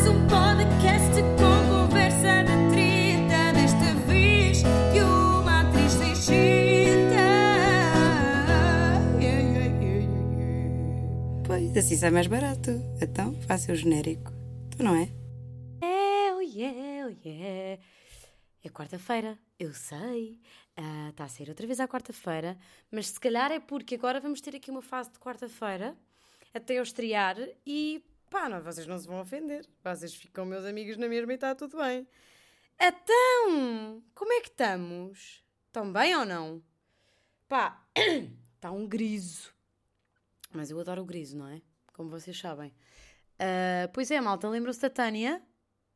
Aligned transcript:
Mais 0.00 0.12
um 0.12 0.26
podcast 0.28 1.20
com 1.36 1.68
conversa 1.68 2.42
de 2.44 2.70
treta. 2.72 3.52
Desta 3.52 3.94
vez 4.06 4.62
de 4.62 5.00
uma 5.02 5.60
atriz 5.60 5.94
Pois, 11.46 11.76
assim 11.76 11.96
sai 11.98 12.10
mais 12.10 12.26
barato. 12.28 12.70
Então, 13.02 13.34
faça 13.42 13.72
o 13.72 13.74
genérico. 13.74 14.32
Tu 14.74 14.82
não 14.82 14.96
é? 14.96 15.10
É, 15.82 16.34
oh 16.34 16.40
yeah, 16.40 17.06
oh 17.06 17.28
yeah. 17.28 17.82
É 18.64 18.68
quarta-feira, 18.70 19.38
eu 19.58 19.74
sei. 19.74 20.40
Está 21.10 21.24
a 21.24 21.28
ser 21.28 21.50
outra 21.50 21.66
vez 21.66 21.78
à 21.78 21.86
quarta-feira, 21.86 22.56
mas 22.90 23.08
se 23.08 23.20
calhar 23.20 23.52
é 23.52 23.60
porque 23.60 23.96
agora 23.96 24.18
vamos 24.18 24.40
ter 24.40 24.56
aqui 24.56 24.70
uma 24.70 24.80
fase 24.80 25.12
de 25.12 25.18
quarta-feira 25.18 25.94
até 26.54 26.78
eu 26.78 26.82
estrear 26.82 27.36
e 27.66 28.02
pá, 28.30 28.48
não, 28.48 28.62
vocês 28.62 28.86
não 28.86 28.98
se 28.98 29.06
vão 29.06 29.20
ofender. 29.20 29.68
Vocês 29.84 30.14
ficam 30.14 30.46
meus 30.46 30.64
amigos 30.64 30.96
na 30.96 31.08
mesma 31.08 31.32
e 31.32 31.34
está 31.34 31.54
tudo 31.54 31.76
bem. 31.76 32.08
Então, 32.80 34.02
como 34.14 34.32
é 34.32 34.40
que 34.40 34.48
estamos? 34.48 35.44
Estão 35.66 35.92
bem 35.92 36.16
ou 36.16 36.24
não? 36.24 36.62
Pá, 37.46 37.84
está 38.56 38.70
um 38.70 38.86
griso. 38.86 39.52
Mas 40.52 40.70
eu 40.70 40.80
adoro 40.80 41.02
o 41.02 41.04
griso, 41.04 41.36
não 41.36 41.48
é? 41.48 41.60
Como 41.92 42.08
vocês 42.08 42.38
sabem. 42.38 42.72
Ah, 43.38 43.88
pois 43.92 44.10
é, 44.10 44.20
malta, 44.20 44.48
lembram-se 44.48 44.80
da 44.80 44.90
Tânia, 44.90 45.42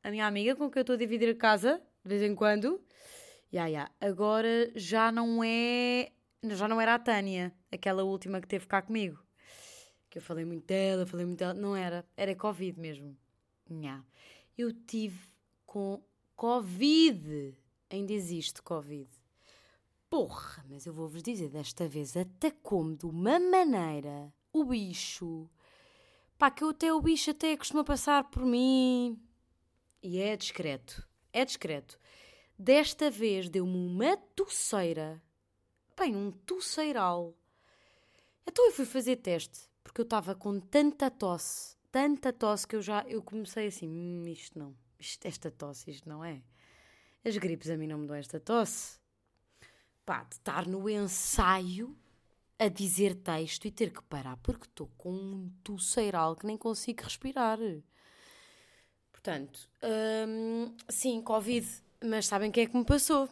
a 0.03 0.11
minha 0.11 0.27
amiga 0.27 0.57
com 0.57 0.71
quem 0.71 0.81
eu 0.81 0.83
estou 0.83 0.95
a 0.95 0.99
dividir 0.99 1.29
a 1.31 1.35
casa, 1.35 1.81
de 2.03 2.09
vez 2.09 2.23
em 2.23 2.35
quando. 2.35 2.83
Ya, 3.53 3.67
ya. 3.67 3.91
Agora 4.01 4.71
já 4.75 5.13
não 5.13 5.43
é. 5.45 6.11
Já 6.43 6.69
não 6.69 6.81
era 6.81 6.95
a 6.95 6.99
Tânia, 6.99 7.55
aquela 7.73 8.03
última 8.05 8.41
que 8.41 8.47
teve 8.49 8.67
cá 8.67 8.83
comigo. 8.83 9.24
Que 10.15 10.19
eu 10.19 10.23
falei 10.23 10.45
muito 10.45 10.65
dela, 10.65 11.05
falei 11.05 11.27
muito 11.27 11.41
dela. 11.41 11.53
Não 11.53 11.75
era, 11.75 12.07
era 12.17 12.37
Covid 12.37 12.79
mesmo. 12.79 13.19
Nha. 13.69 14.07
Eu 14.57 14.73
tive 14.73 15.19
com 15.67 16.01
Covid. 16.37 17.53
Ainda 17.91 18.13
existe 18.13 18.63
Covid. 18.63 19.11
Porra, 20.09 20.65
mas 20.71 20.87
eu 20.87 20.95
vou-vos 20.95 21.21
dizer, 21.21 21.49
desta 21.49 21.89
vez 21.89 22.17
atacou-me 22.17 22.97
de 22.97 23.07
uma 23.07 23.41
maneira 23.41 24.33
o 24.53 24.65
bicho. 24.65 25.51
Pá, 26.39 26.49
que 26.49 26.63
eu 26.63 26.69
até 26.69 26.93
o 26.93 27.01
bicho 27.01 27.33
até 27.33 27.57
costuma 27.57 27.83
passar 27.83 28.31
por 28.31 28.45
mim. 28.45 29.21
E 30.01 30.21
é 30.21 30.37
discreto. 30.37 31.05
É 31.33 31.45
discreto. 31.45 31.99
Desta 32.57 33.11
vez 33.11 33.49
deu-me 33.49 33.77
uma 33.77 34.17
toceira. 34.17 35.21
Bem, 35.99 36.15
um 36.15 36.31
tosseiral. 36.31 37.37
Então 38.47 38.65
eu 38.67 38.73
fui 38.73 38.85
fazer 38.85 39.17
teste, 39.17 39.69
porque 39.85 40.01
eu 40.01 40.05
estava 40.05 40.35
com 40.35 40.59
tanta 40.59 41.11
tosse, 41.11 41.77
tanta 41.93 42.33
tosse 42.33 42.67
que 42.67 42.75
eu 42.75 42.83
já 42.83 43.05
eu 43.07 43.23
comecei 43.23 43.69
assim, 43.69 43.89
hum, 43.89 44.27
isto 44.27 44.59
não, 44.59 44.75
isto, 44.99 45.25
esta 45.27 45.51
tosse, 45.51 45.91
isto 45.91 46.09
não 46.09 46.25
é. 46.25 46.43
As 47.25 47.37
gripes 47.37 47.71
a 47.71 47.77
mim 47.77 47.87
não 47.87 47.99
me 47.99 48.07
dão 48.07 48.17
esta 48.17 48.41
tosse. 48.41 48.99
Pá, 50.05 50.25
de 50.25 50.35
estar 50.35 50.67
no 50.67 50.89
ensaio 50.91 51.97
a 52.59 52.69
dizer 52.69 53.15
texto 53.15 53.67
e 53.67 53.71
ter 53.71 53.91
que 53.91 54.03
parar 54.03 54.37
porque 54.39 54.67
estou 54.67 54.91
com 54.99 55.13
um 55.13 55.51
tosseiral 55.63 56.37
que 56.37 56.47
nem 56.47 56.57
consigo 56.57 57.03
respirar. 57.03 57.59
Portanto, 59.13 59.69
hum, 60.29 60.75
sim, 60.89 61.23
Covid, 61.23 61.67
mas 62.05 62.27
sabem 62.27 62.51
quem 62.51 62.65
é 62.65 62.67
que 62.67 62.77
me 62.77 62.85
passou? 62.85 63.29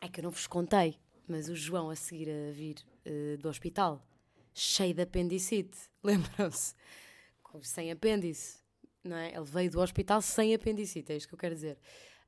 É 0.00 0.08
que 0.08 0.20
eu 0.20 0.24
não 0.24 0.30
vos 0.30 0.46
contei, 0.46 0.98
mas 1.28 1.48
o 1.48 1.54
João 1.54 1.90
a 1.90 1.96
seguir 1.96 2.30
a 2.30 2.52
vir 2.52 2.76
eh, 3.04 3.36
do 3.36 3.48
hospital, 3.48 4.02
cheio 4.54 4.94
de 4.94 5.02
apendicite, 5.02 5.76
lembram-se? 6.02 6.74
Com- 7.42 7.62
Sem 7.62 7.90
apêndice, 7.90 8.58
não 9.02 9.16
é? 9.16 9.34
Ele 9.34 9.44
veio 9.44 9.70
do 9.70 9.80
hospital 9.80 10.22
sem 10.22 10.54
apendicite, 10.54 11.12
é 11.12 11.16
isto 11.16 11.28
que 11.28 11.34
eu 11.34 11.38
quero 11.38 11.54
dizer. 11.54 11.78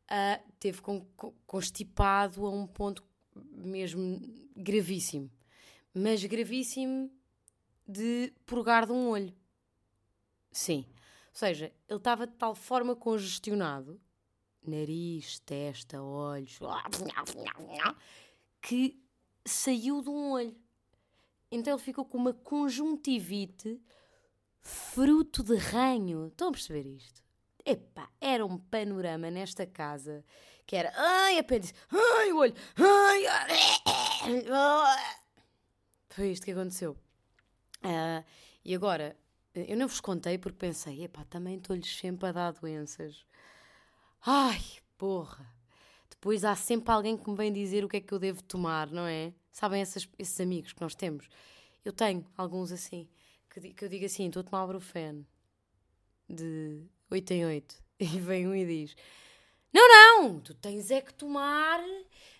Ah, 0.09 0.41
teve 0.61 0.81
con- 0.83 1.05
con- 1.17 1.35
constipado 1.47 2.45
a 2.47 2.51
um 2.51 2.67
ponto 2.67 3.03
mesmo 3.35 4.21
gravíssimo, 4.57 5.31
mas 5.95 6.23
gravíssimo 6.25 7.11
de 7.87 8.33
purgar 8.45 8.87
de 8.87 8.93
um 8.93 9.09
olho. 9.09 9.35
Sim. 10.53 10.85
Ou 11.33 11.39
seja, 11.39 11.73
ele 11.89 11.99
estava 11.99 12.27
de 12.27 12.33
tal 12.35 12.55
forma 12.55 12.95
congestionado, 12.97 14.01
nariz, 14.67 15.39
testa, 15.41 16.03
olhos, 16.03 16.59
que 18.63 18.99
saiu 19.45 20.03
de 20.03 20.09
um 20.09 20.31
olho. 20.33 20.57
Então 21.51 21.75
ele 21.75 21.83
ficou 21.83 22.05
com 22.05 22.19
uma 22.19 22.33
conjuntivite 22.33 23.81
fruto 24.61 25.43
de 25.43 25.57
ranho. 25.57 26.29
Estão 26.29 26.49
a 26.49 26.53
perceber 26.53 26.87
isto? 26.87 27.23
Epá, 27.65 28.09
era 28.21 28.45
um 28.45 28.59
panorama 28.59 29.31
nesta 29.31 29.67
casa 29.67 30.25
que 30.67 30.75
era 30.75 30.93
ai, 30.97 31.39
apêndice, 31.39 31.73
ai, 31.91 32.33
olho, 32.33 32.55
ai, 32.77 33.27
ai. 33.27 33.49
Foi 36.09 36.31
isto 36.31 36.45
que 36.45 36.51
aconteceu. 36.51 36.97
Ah, 37.83 38.25
e 38.65 38.75
agora, 38.75 39.17
eu 39.55 39.77
não 39.77 39.87
vos 39.87 40.01
contei 40.01 40.39
porque 40.39 40.59
pensei, 40.59 41.05
epá, 41.05 41.25
também 41.25 41.57
estou-lhes 41.57 41.97
sempre 41.97 42.29
a 42.29 42.33
dar 42.33 42.53
doenças. 42.53 43.25
Ai, 44.25 44.61
porra. 44.99 45.47
Depois 46.11 46.45
há 46.45 46.57
sempre 46.57 46.93
alguém 46.93 47.17
que 47.17 47.31
me 47.31 47.37
vem 47.37 47.53
dizer 47.53 47.85
o 47.85 47.89
que 47.89 47.99
é 47.99 48.01
que 48.01 48.13
eu 48.13 48.19
devo 48.19 48.43
tomar, 48.43 48.91
não 48.91 49.07
é? 49.07 49.33
Sabem 49.57 49.81
essas- 49.81 50.07
esses 50.19 50.39
amigos 50.39 50.75
que 50.75 50.83
nós 50.83 50.95
temos? 50.95 51.31
Eu 51.83 51.91
tenho 51.91 52.27
alguns 52.37 52.71
assim, 52.71 53.09
que, 53.49 53.73
que 53.73 53.85
eu 53.87 53.89
digo 53.89 54.05
assim, 54.05 54.27
estou 54.27 54.41
a 54.41 54.45
tomar 54.45 54.67
Brufen 54.67 55.27
de 56.29 56.83
8 57.11 57.31
em 57.31 57.47
8. 57.47 57.83
E 57.99 58.21
vem 58.21 58.47
um 58.47 58.55
e 58.55 58.67
diz, 58.67 58.95
não, 59.73 59.89
não, 59.89 60.41
tu 60.41 60.53
tens 60.53 60.91
é 60.91 61.01
que 61.01 61.15
tomar 61.15 61.81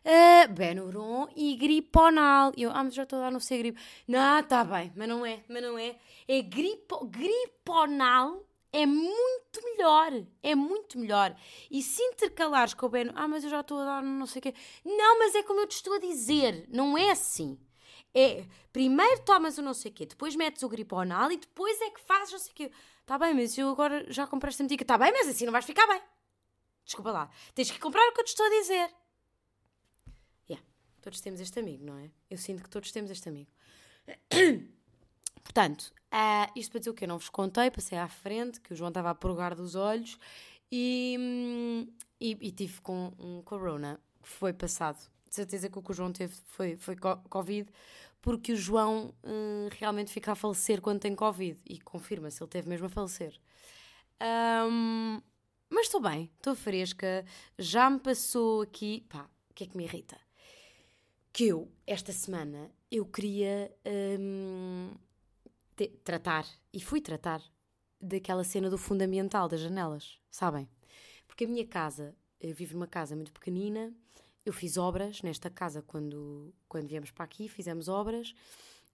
ah, 0.05 0.47
Benuron 0.49 1.27
e 1.35 1.57
Griponal. 1.57 2.53
E 2.55 2.65
eu, 2.65 2.71
ah, 2.71 2.85
mas 2.85 2.95
já 2.95 3.05
estou 3.05 3.19
a 3.19 3.23
dar 3.23 3.31
no 3.31 3.41
ser 3.41 3.57
gripe. 3.61 3.81
Não, 4.07 4.39
está 4.41 4.63
bem, 4.63 4.93
mas 4.95 5.09
não 5.09 5.25
é, 5.25 5.43
mas 5.49 5.63
não 5.63 5.79
é. 5.79 5.97
É 6.29 6.43
gripo, 6.43 7.07
Griponal 7.07 8.46
é 8.77 8.85
muito 8.85 9.63
melhor, 9.65 10.13
é 10.43 10.55
muito 10.55 10.99
melhor. 10.99 11.35
E 11.71 11.83
se 11.83 12.03
intercalares 12.03 12.75
com 12.75 12.85
o 12.85 12.89
Beno, 12.91 13.11
ah, 13.15 13.27
mas 13.27 13.43
eu 13.43 13.49
já 13.49 13.61
estou 13.61 13.79
a 13.81 13.85
dar 13.87 14.03
não 14.03 14.27
sei 14.27 14.41
o 14.41 14.43
quê. 14.43 14.55
Não, 14.85 15.19
mas 15.19 15.35
é 15.35 15.43
como 15.43 15.61
eu 15.61 15.67
te 15.67 15.77
estou 15.77 15.95
a 15.95 15.99
dizer, 15.99 16.67
não 16.69 16.97
é 16.99 17.11
assim. 17.11 17.59
É, 18.15 18.45
primeiro 18.75 19.23
tomas 19.25 19.57
o 19.57 19.63
não 19.63 19.73
sei 19.73 19.91
o 19.91 19.95
quê, 19.95 20.05
depois 20.05 20.37
metes 20.37 20.63
o 20.63 20.69
griponal 20.69 21.33
e 21.33 21.39
depois 21.39 21.81
é 21.81 21.91
que 21.91 22.01
fazes 22.03 22.33
não 22.33 22.39
sei 22.39 22.53
o 22.53 22.55
quê. 22.55 22.73
Está 23.01 23.19
bem, 23.19 23.33
mas 23.33 23.57
eu 23.57 23.71
agora 23.71 24.05
já 24.13 24.27
comprei 24.27 24.51
esta 24.51 24.63
medicina. 24.63 24.83
Está 24.83 24.99
bem, 24.99 25.11
mas 25.11 25.29
assim 25.29 25.47
não 25.47 25.53
vais 25.53 25.65
ficar 25.65 25.87
bem. 25.87 26.03
Desculpa 26.85 27.11
lá. 27.11 27.31
Tens 27.55 27.71
que 27.71 27.79
comprar 27.79 28.07
o 28.07 28.13
que 28.13 28.21
eu 28.21 28.25
te 28.25 28.29
estou 28.29 28.45
a 28.45 28.51
dizer. 28.51 28.91
Yeah, 30.51 30.67
todos 31.01 31.21
temos 31.23 31.41
este 31.41 31.59
amigo, 31.59 31.85
não 31.85 31.97
é? 31.97 32.11
Eu 32.29 32.37
sinto 32.37 32.63
que 32.63 32.69
todos 32.69 32.93
temos 32.93 33.11
este 33.11 33.27
amigo. 33.29 33.51
Portanto, 35.47 35.93
ah, 36.11 36.51
isto 36.57 36.71
para 36.73 36.81
dizer 36.81 36.91
o 36.91 36.95
que 36.95 37.05
eu 37.05 37.09
não 37.09 37.19
vos 37.19 37.29
contei, 37.29 37.71
passei 37.71 37.97
à 37.99 38.09
frente, 38.09 38.61
que 38.61 38.73
o 38.73 38.77
João 38.77 38.89
estava 38.89 39.11
a 39.11 39.15
purgar 39.15 39.55
dos 39.55 39.75
olhos 39.77 40.19
e, 40.71 41.87
e, 42.21 42.37
e 42.41 42.51
tive 42.51 42.81
com 42.81 43.13
um 43.19 43.43
corona 43.43 44.01
que 44.23 44.29
foi 44.29 44.53
passado. 44.53 44.99
De 45.29 45.35
certeza 45.35 45.69
que 45.69 45.79
o 45.79 45.83
que 45.83 45.91
o 45.91 45.95
João 45.95 46.13
teve 46.13 46.35
foi, 46.47 46.77
foi 46.77 46.97
co- 46.97 47.19
Covid, 47.29 47.71
porque 48.21 48.53
o 48.53 48.57
João 48.57 49.15
hum, 49.25 49.69
realmente 49.79 50.11
fica 50.13 50.33
a 50.33 50.35
falecer 50.35 50.81
quando 50.81 51.01
tem 51.01 51.15
Covid 51.15 51.61
e 51.65 51.79
confirma-se, 51.81 52.43
ele 52.43 52.51
teve 52.51 52.69
mesmo 52.69 52.87
a 52.87 52.91
falecer. 52.91 53.39
Ahm, 54.21 55.21
mas 55.71 55.87
estou 55.87 56.01
bem, 56.01 56.31
estou 56.37 56.55
fresca, 56.55 57.25
já 57.59 57.91
me 57.91 58.01
passou 58.01 58.63
aqui. 58.63 59.05
Pá, 59.09 59.29
o 59.51 59.55
que 59.55 59.65
é 59.65 59.67
que 59.67 59.77
me 59.77 59.85
irrita? 59.85 60.17
Que 61.33 61.49
eu, 61.49 61.71
esta 61.87 62.13
semana, 62.13 62.71
eu 62.91 63.05
queria 63.05 63.71
hum, 64.19 64.91
te- 65.77 65.89
tratar, 66.03 66.47
e 66.73 66.81
fui 66.81 67.01
tratar, 67.01 67.43
daquela 68.01 68.45
cena 68.45 68.69
do 68.71 68.79
fundamental 68.79 69.49
das 69.49 69.61
janelas, 69.61 70.19
sabem? 70.31 70.69
Porque 71.27 71.45
a 71.45 71.49
minha 71.49 71.67
casa, 71.67 72.15
eu 72.41 72.55
vivo 72.55 72.75
numa 72.75 72.87
casa 72.87 73.15
muito 73.15 73.33
pequenina, 73.33 73.93
eu 74.45 74.53
fiz 74.53 74.77
obras 74.77 75.23
nesta 75.23 75.51
casa 75.51 75.83
quando, 75.83 76.55
quando 76.69 76.87
viemos 76.87 77.11
para 77.11 77.25
aqui, 77.25 77.49
fizemos 77.49 77.89
obras, 77.89 78.35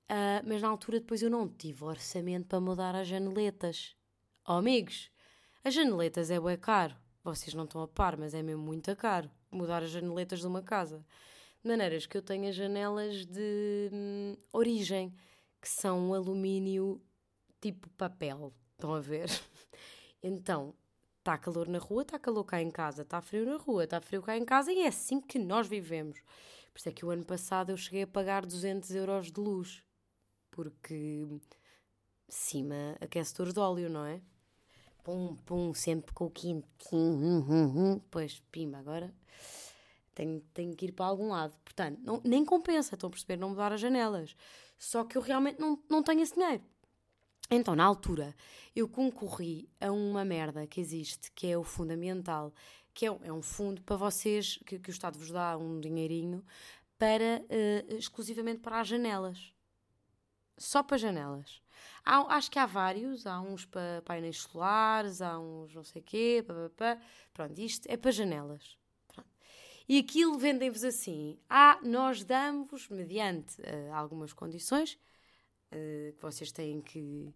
ah, 0.09 0.43
mas 0.47 0.63
na 0.63 0.69
altura 0.69 1.01
depois 1.01 1.23
eu 1.23 1.31
não 1.31 1.49
tive 1.49 1.85
orçamento 1.85 2.47
para 2.47 2.61
mudar 2.61 2.95
as 2.95 3.09
janeletas. 3.09 3.97
Oh, 4.47 4.53
amigos, 4.55 5.11
as 5.65 5.75
janeletas 5.75 6.31
é 6.31 6.41
bué 6.41 6.57
caro. 6.57 6.97
Vocês 7.25 7.55
não 7.55 7.65
estão 7.65 7.81
a 7.81 7.89
par, 7.89 8.17
mas 8.17 8.35
é 8.35 8.43
mesmo 8.43 8.63
muito 8.63 8.95
caro 8.97 9.31
mudar 9.51 9.83
as 9.83 9.91
janeletas 9.91 10.41
de 10.41 10.47
uma 10.47 10.63
casa. 10.63 11.05
De 11.63 11.71
maneiras 11.71 12.07
que 12.07 12.17
eu 12.17 12.23
tenho 12.23 12.49
as 12.49 12.57
janelas 12.57 13.25
de 13.25 13.89
hum, 13.93 14.37
origem, 14.53 15.15
que 15.63 15.69
são 15.71 16.15
alumínio 16.15 17.03
tipo 17.61 17.89
papel. 17.91 18.53
Estão 18.75 18.95
a 18.95 19.01
ver? 19.01 19.29
Então, 20.25 20.73
está 21.19 21.37
calor 21.39 21.69
na 21.69 21.79
rua, 21.81 22.03
está 22.03 22.19
calor 22.19 22.45
cá 22.45 22.63
em 22.63 22.71
casa, 22.71 23.03
está 23.03 23.21
frio 23.21 23.45
na 23.45 23.57
rua, 23.57 23.85
está 23.85 24.01
frio 24.01 24.23
cá 24.23 24.37
em 24.37 24.45
casa 24.45 24.73
e 24.73 24.83
é 24.83 24.89
assim 24.89 25.21
que 25.21 25.39
nós 25.39 25.67
vivemos. 25.67 26.21
Por 26.73 26.79
isso 26.79 26.89
é 26.89 26.93
que 26.93 27.05
o 27.05 27.11
ano 27.11 27.25
passado 27.25 27.71
eu 27.71 27.77
cheguei 27.77 28.03
a 28.03 28.07
pagar 28.07 28.47
200 28.47 28.91
euros 28.93 29.33
de 29.33 29.41
luz. 29.41 29.83
Porque 30.53 31.27
cima 32.29 32.97
aquecedores 33.01 33.53
de 33.53 33.61
óleo, 33.61 33.91
não 33.91 34.05
é? 34.05 34.21
Pum, 35.05 35.37
pum, 35.45 35.75
sempre 35.75 36.13
com 36.15 36.27
o 36.27 36.31
quinto. 36.31 36.69
Hum, 36.93 37.45
hum, 37.49 37.95
hum. 37.95 38.01
Pois, 38.11 38.41
pima, 38.53 38.79
agora 38.79 39.13
tenho, 40.15 40.41
tenho 40.55 40.75
que 40.77 40.87
ir 40.87 40.93
para 40.93 41.07
algum 41.07 41.29
lado. 41.31 41.55
Portanto, 41.65 41.99
não- 42.03 42.21
nem 42.25 42.45
compensa, 42.45 42.95
estão 42.95 43.09
a 43.09 43.11
perceber, 43.11 43.37
não 43.37 43.51
mudar 43.51 43.73
as 43.73 43.81
janelas. 43.81 44.37
Só 44.83 45.05
que 45.05 45.17
eu 45.17 45.23
realmente 45.23 45.61
não, 45.61 45.81
não 45.89 46.03
tenho 46.03 46.23
esse 46.23 46.35
dinheiro. 46.35 46.61
Então, 47.49 47.77
na 47.77 47.85
altura, 47.85 48.35
eu 48.75 48.89
concorri 48.89 49.71
a 49.81 49.93
uma 49.93 50.25
merda 50.25 50.67
que 50.67 50.81
existe, 50.81 51.31
que 51.31 51.47
é 51.47 51.57
o 51.57 51.63
Fundamental, 51.63 52.53
que 52.93 53.07
é, 53.07 53.17
é 53.23 53.33
um 53.33 53.41
fundo 53.43 53.81
para 53.83 53.95
vocês, 53.95 54.59
que, 54.67 54.81
que 54.81 54.91
o 54.91 54.91
Estado 54.91 55.17
vos 55.17 55.31
dá 55.31 55.57
um 55.57 55.79
dinheirinho, 55.79 56.45
para, 56.99 57.45
eh, 57.49 57.85
exclusivamente 57.91 58.59
para 58.59 58.81
as 58.81 58.89
janelas. 58.89 59.55
Só 60.59 60.83
para 60.83 60.97
janelas. 60.99 61.63
Há- 62.05 62.35
acho 62.37 62.51
que 62.51 62.59
há 62.59 62.67
vários, 62.67 63.25
há 63.25 63.41
uns 63.41 63.65
para 63.65 64.03
painéis 64.05 64.39
solares, 64.39 65.23
há 65.23 65.39
uns 65.39 65.73
não 65.73 65.85
sei 65.85 66.03
quê, 66.03 66.45
pá, 66.45 66.55
pá, 66.55 66.71
pá. 66.97 67.03
pronto, 67.33 67.57
isto 67.61 67.87
é 67.89 67.97
para 67.97 68.11
janelas. 68.11 68.77
E 69.93 69.99
aquilo 69.99 70.39
vendem-vos 70.39 70.85
assim, 70.85 71.37
ah, 71.51 71.79
nós 71.83 72.25
damos, 72.25 72.89
mediante 72.89 73.57
eh, 73.63 73.91
algumas 73.93 74.33
condições, 74.33 74.99
eh, 75.71 76.15
que 76.17 76.23
vocês 76.23 76.51
têm 76.51 76.81
que, 76.81 77.31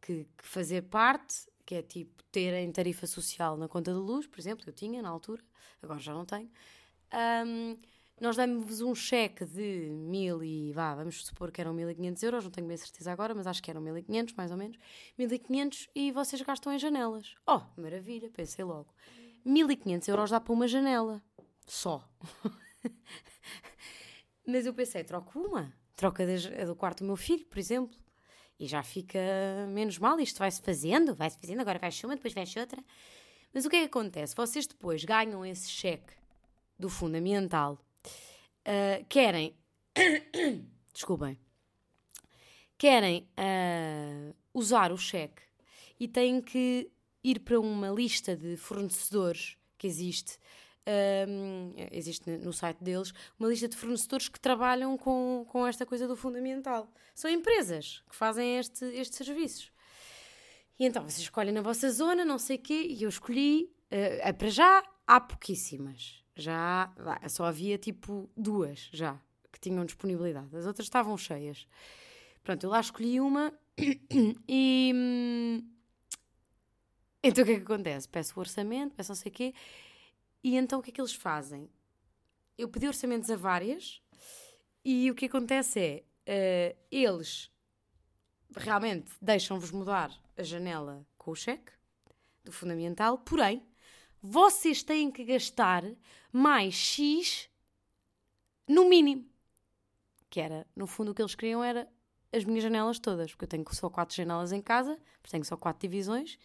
que- 0.00 0.24
que 0.38 0.42
fazer 0.48 0.80
parte, 0.84 1.34
que 1.66 1.74
é 1.74 1.82
tipo 1.82 2.22
terem 2.32 2.72
tarifa 2.72 3.06
social 3.06 3.58
na 3.58 3.68
conta 3.68 3.92
de 3.92 3.98
luz, 3.98 4.26
por 4.26 4.40
exemplo, 4.40 4.64
eu 4.66 4.72
tinha 4.72 5.02
na 5.02 5.10
altura, 5.10 5.42
agora 5.82 6.00
já 6.00 6.14
não 6.14 6.24
tenho. 6.24 6.50
Ahm, 7.10 7.76
nós 8.18 8.36
damos 8.36 8.80
um 8.80 8.94
cheque 8.94 9.44
de 9.44 9.90
mil 9.90 10.42
e 10.42 10.72
vá, 10.72 10.94
vamos 10.94 11.26
supor 11.26 11.52
que 11.52 11.60
eram 11.60 11.74
1500 11.74 12.22
euros, 12.22 12.44
não 12.44 12.50
tenho 12.50 12.68
bem 12.68 12.76
certeza 12.78 13.12
agora, 13.12 13.34
mas 13.34 13.46
acho 13.46 13.62
que 13.62 13.70
eram 13.70 13.82
1500 13.82 14.32
mais 14.32 14.50
ou 14.50 14.56
menos. 14.56 14.78
1500 15.18 15.90
e 15.94 16.10
vocês 16.10 16.40
gastam 16.40 16.72
em 16.72 16.78
janelas. 16.78 17.34
Oh, 17.46 17.60
maravilha, 17.76 18.30
pensei 18.30 18.64
logo. 18.64 18.88
1500 19.44 20.08
euros 20.08 20.30
dá 20.30 20.40
para 20.40 20.54
uma 20.54 20.66
janela. 20.66 21.22
Só. 21.66 22.06
Mas 24.46 24.66
eu 24.66 24.74
pensei, 24.74 25.04
troco 25.04 25.38
uma. 25.38 25.72
Troca 25.96 26.24
a 26.24 26.64
do 26.64 26.74
quarto 26.74 26.98
do 26.98 27.06
meu 27.06 27.16
filho, 27.16 27.44
por 27.46 27.58
exemplo. 27.58 27.96
E 28.58 28.66
já 28.66 28.82
fica 28.82 29.18
menos 29.68 29.98
mal. 29.98 30.18
Isto 30.20 30.38
vai-se 30.38 30.60
fazendo, 30.60 31.14
vai-se 31.14 31.38
fazendo. 31.38 31.60
Agora 31.60 31.78
vai 31.78 31.90
uma, 32.04 32.16
depois 32.16 32.34
vai 32.34 32.44
outra. 32.58 32.82
Mas 33.52 33.64
o 33.64 33.70
que 33.70 33.76
é 33.76 33.80
que 33.80 33.86
acontece? 33.86 34.34
Vocês 34.34 34.66
depois 34.66 35.04
ganham 35.04 35.44
esse 35.44 35.68
cheque 35.68 36.14
do 36.78 36.88
fundamental. 36.88 37.78
ah, 38.64 39.04
querem. 39.08 39.56
Desculpem. 40.92 41.38
Querem 42.76 43.28
ah, 43.36 44.34
usar 44.52 44.92
o 44.92 44.96
cheque 44.96 45.42
e 45.98 46.08
têm 46.08 46.40
que 46.40 46.90
ir 47.22 47.40
para 47.40 47.60
uma 47.60 47.90
lista 47.90 48.36
de 48.36 48.56
fornecedores 48.56 49.56
que 49.78 49.86
existe. 49.86 50.38
Ahm, 50.84 51.74
existe 51.92 52.28
no 52.38 52.52
site 52.52 52.82
deles 52.82 53.12
uma 53.38 53.48
lista 53.48 53.68
de 53.68 53.76
fornecedores 53.76 54.28
que 54.28 54.40
trabalham 54.40 54.96
com, 54.98 55.46
com 55.48 55.66
esta 55.66 55.86
coisa 55.86 56.08
do 56.08 56.16
fundamental. 56.16 56.92
São 57.14 57.30
empresas 57.30 58.02
que 58.08 58.16
fazem 58.16 58.58
este, 58.58 58.84
estes 58.86 59.24
serviços. 59.24 59.70
E 60.78 60.84
então 60.86 61.02
vocês 61.02 61.20
escolhem 61.20 61.52
na 61.52 61.60
vossa 61.62 61.88
zona, 61.90 62.24
não 62.24 62.38
sei 62.38 62.56
o 62.56 62.60
quê, 62.60 62.86
e 62.88 63.02
eu 63.04 63.08
escolhi. 63.08 63.70
eh, 63.90 64.32
para 64.32 64.48
já 64.48 64.82
há 65.06 65.20
pouquíssimas. 65.20 66.20
Já 66.34 66.90
só 67.28 67.44
havia 67.44 67.76
tipo 67.78 68.28
duas 68.36 68.88
já 68.92 69.20
que 69.52 69.60
tinham 69.60 69.84
disponibilidade. 69.84 70.56
As 70.56 70.66
outras 70.66 70.86
estavam 70.86 71.16
cheias. 71.16 71.66
Pronto, 72.42 72.64
eu 72.64 72.70
lá 72.70 72.80
escolhi 72.80 73.20
uma 73.20 73.52
e. 74.48 74.92
hum, 74.94 75.62
Então 77.22 77.44
o 77.44 77.46
que 77.46 77.52
é 77.52 77.56
que 77.56 77.62
acontece? 77.62 78.08
Peço 78.08 78.32
o 78.36 78.40
orçamento, 78.40 78.94
peço 78.96 79.10
não 79.10 79.16
sei 79.16 79.30
o 79.30 79.34
quê. 79.34 79.54
E 80.42 80.56
então 80.56 80.80
o 80.80 80.82
que 80.82 80.90
é 80.90 80.92
que 80.92 81.00
eles 81.00 81.14
fazem? 81.14 81.70
Eu 82.58 82.68
pedi 82.68 82.86
orçamentos 82.86 83.30
a 83.30 83.36
várias 83.36 84.02
e 84.84 85.10
o 85.10 85.14
que 85.14 85.26
acontece 85.26 85.80
é 85.80 86.04
eh, 86.26 86.76
eles 86.90 87.50
realmente 88.56 89.12
deixam-vos 89.20 89.70
mudar 89.70 90.12
a 90.36 90.42
janela 90.42 91.06
com 91.16 91.30
o 91.30 91.36
cheque 91.36 91.72
do 92.44 92.52
fundamental, 92.52 93.18
porém 93.18 93.64
vocês 94.20 94.82
têm 94.82 95.10
que 95.10 95.24
gastar 95.24 95.84
mais 96.32 96.74
X 96.74 97.48
no 98.68 98.88
mínimo. 98.88 99.28
Que 100.30 100.40
era, 100.40 100.66
no 100.74 100.86
fundo, 100.86 101.10
o 101.10 101.14
que 101.14 101.22
eles 101.22 101.34
queriam 101.34 101.62
era 101.62 101.88
as 102.32 102.44
minhas 102.44 102.62
janelas 102.62 102.98
todas, 102.98 103.30
porque 103.30 103.44
eu 103.44 103.48
tenho 103.48 103.64
só 103.74 103.90
quatro 103.90 104.16
janelas 104.16 104.52
em 104.52 104.62
casa, 104.62 104.98
tenho 105.28 105.44
só 105.44 105.56
quatro 105.56 105.86
divisões, 105.86 106.38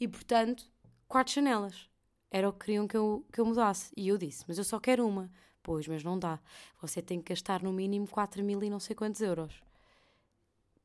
e 0.00 0.08
portanto, 0.08 0.64
quatro 1.06 1.34
janelas. 1.34 1.90
Era 2.30 2.48
o 2.48 2.52
que 2.52 2.66
queriam 2.66 2.86
que 2.88 2.96
eu, 2.96 3.24
que 3.32 3.40
eu 3.40 3.46
mudasse. 3.46 3.92
E 3.96 4.08
eu 4.08 4.18
disse, 4.18 4.44
mas 4.46 4.58
eu 4.58 4.64
só 4.64 4.78
quero 4.78 5.06
uma. 5.06 5.30
Pois, 5.62 5.86
mas 5.88 6.04
não 6.04 6.18
dá. 6.18 6.40
Você 6.80 7.02
tem 7.02 7.20
que 7.20 7.32
gastar 7.32 7.62
no 7.62 7.72
mínimo 7.72 8.06
4 8.08 8.42
mil 8.42 8.62
e 8.62 8.70
não 8.70 8.78
sei 8.78 8.94
quantos 8.94 9.20
euros. 9.20 9.62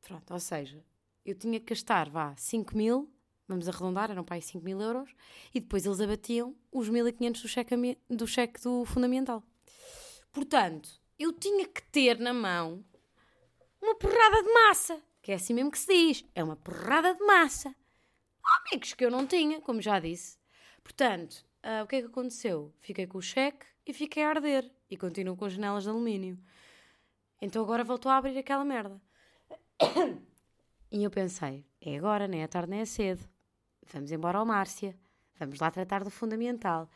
Pronto, 0.00 0.32
ou 0.32 0.40
seja, 0.40 0.84
eu 1.24 1.34
tinha 1.36 1.60
que 1.60 1.66
gastar, 1.66 2.10
vá, 2.10 2.34
5 2.36 2.76
mil, 2.76 3.08
vamos 3.46 3.68
arredondar, 3.68 4.10
eram 4.10 4.24
para 4.24 4.34
aí 4.34 4.42
5 4.42 4.64
mil 4.64 4.80
euros, 4.80 5.14
e 5.54 5.60
depois 5.60 5.86
eles 5.86 6.00
abatiam 6.00 6.56
os 6.72 6.88
1500 6.88 7.42
do 7.42 7.48
cheque, 7.48 7.98
do 8.10 8.26
cheque 8.26 8.60
do 8.60 8.84
fundamental. 8.84 9.42
Portanto, 10.32 11.00
eu 11.16 11.32
tinha 11.32 11.66
que 11.68 11.82
ter 11.82 12.18
na 12.18 12.32
mão 12.32 12.84
uma 13.80 13.94
porrada 13.94 14.42
de 14.42 14.52
massa, 14.52 15.00
que 15.20 15.30
é 15.30 15.36
assim 15.36 15.54
mesmo 15.54 15.70
que 15.70 15.78
se 15.78 15.86
diz, 15.86 16.24
é 16.34 16.42
uma 16.42 16.56
porrada 16.56 17.14
de 17.14 17.24
massa. 17.24 17.72
Amigos 18.66 18.94
que 18.94 19.04
eu 19.04 19.10
não 19.10 19.24
tinha, 19.26 19.60
como 19.60 19.80
já 19.80 20.00
disse. 20.00 20.41
Portanto, 20.82 21.44
ah, 21.62 21.82
o 21.82 21.86
que 21.86 21.96
é 21.96 22.00
que 22.00 22.08
aconteceu? 22.08 22.72
Fiquei 22.80 23.06
com 23.06 23.18
o 23.18 23.22
cheque 23.22 23.66
e 23.86 23.92
fiquei 23.92 24.24
a 24.24 24.30
arder, 24.30 24.70
e 24.90 24.96
continuo 24.96 25.36
com 25.36 25.44
as 25.44 25.52
janelas 25.52 25.84
de 25.84 25.90
alumínio. 25.90 26.38
Então 27.40 27.62
agora 27.62 27.84
voltou 27.84 28.10
a 28.10 28.16
abrir 28.16 28.38
aquela 28.38 28.64
merda. 28.64 29.00
E 30.94 31.04
eu 31.04 31.10
pensei, 31.10 31.64
é 31.80 31.96
agora, 31.96 32.28
nem 32.28 32.42
é 32.42 32.46
tarde 32.46 32.68
nem 32.68 32.80
é 32.80 32.84
cedo. 32.84 33.26
Vamos 33.94 34.12
embora 34.12 34.36
ao 34.36 34.44
Márcia. 34.44 34.94
Vamos 35.38 35.58
lá 35.58 35.70
tratar 35.70 36.04
do 36.04 36.10
fundamental. 36.10 36.86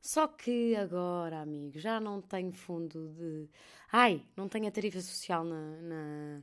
Só 0.00 0.26
que 0.26 0.74
agora, 0.74 1.42
amigo, 1.42 1.78
já 1.78 2.00
não 2.00 2.20
tenho 2.20 2.52
fundo 2.52 3.08
de. 3.10 3.48
Ai, 3.92 4.26
não 4.36 4.48
tenho 4.48 4.66
a 4.66 4.70
tarifa 4.72 5.00
social 5.00 5.44
na, 5.44 5.80
na, 5.80 6.42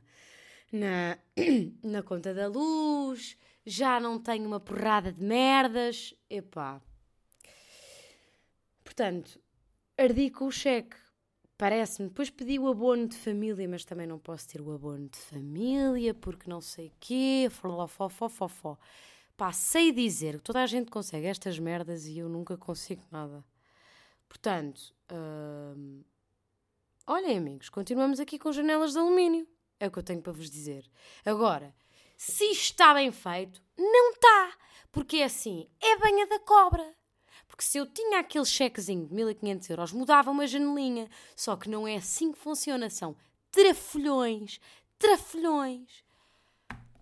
na, 0.72 1.18
na 1.84 2.02
conta 2.02 2.32
da 2.32 2.48
luz, 2.48 3.36
já 3.64 4.00
não 4.00 4.18
tenho 4.18 4.46
uma 4.46 4.60
porrada 4.60 5.12
de 5.12 5.22
merdas. 5.22 6.14
Epá. 6.28 6.80
Portanto, 8.82 9.40
ardi 9.96 10.30
com 10.30 10.46
o 10.46 10.50
cheque. 10.50 10.96
Parece-me. 11.56 12.08
Depois 12.08 12.30
pedi 12.30 12.58
o 12.58 12.68
abono 12.68 13.06
de 13.06 13.16
família, 13.16 13.68
mas 13.68 13.84
também 13.84 14.06
não 14.06 14.18
posso 14.18 14.48
ter 14.48 14.60
o 14.60 14.72
abono 14.72 15.08
de 15.08 15.18
família 15.18 16.14
porque 16.14 16.48
não 16.48 16.60
sei 16.60 16.92
quê. 16.98 17.48
Fó, 17.50 17.86
fó, 17.86 18.08
fó, 18.08 18.48
fó. 18.48 18.78
Pá, 19.36 19.52
sei 19.52 19.92
dizer 19.92 20.38
que 20.38 20.44
toda 20.44 20.62
a 20.62 20.66
gente 20.66 20.90
consegue 20.90 21.26
estas 21.26 21.58
merdas 21.58 22.06
e 22.06 22.18
eu 22.18 22.28
nunca 22.28 22.56
consigo 22.56 23.02
nada. 23.10 23.44
Portanto, 24.28 24.94
hum, 25.12 26.02
olhem, 27.06 27.38
amigos, 27.38 27.68
continuamos 27.68 28.20
aqui 28.20 28.38
com 28.38 28.52
janelas 28.52 28.92
de 28.92 28.98
alumínio. 28.98 29.46
É 29.78 29.86
o 29.86 29.90
que 29.90 29.98
eu 29.98 30.02
tenho 30.02 30.20
para 30.20 30.32
vos 30.32 30.50
dizer. 30.50 30.90
Agora, 31.24 31.74
se 32.22 32.44
está 32.50 32.92
bem 32.92 33.10
feito, 33.10 33.62
não 33.78 34.10
está. 34.10 34.52
Porque 34.92 35.16
é 35.16 35.24
assim, 35.24 35.66
é 35.80 35.96
banha 35.96 36.26
da 36.26 36.38
cobra. 36.40 36.94
Porque 37.48 37.64
se 37.64 37.78
eu 37.78 37.86
tinha 37.86 38.20
aquele 38.20 38.44
chequezinho 38.44 39.06
de 39.06 39.14
1500 39.14 39.70
euros, 39.70 39.92
mudava 39.92 40.30
uma 40.30 40.46
janelinha. 40.46 41.08
Só 41.34 41.56
que 41.56 41.70
não 41.70 41.88
é 41.88 41.96
assim 41.96 42.30
que 42.30 42.38
funciona. 42.38 42.90
São 42.90 43.16
trafolhões, 43.50 44.60
trafolhões. 44.98 46.04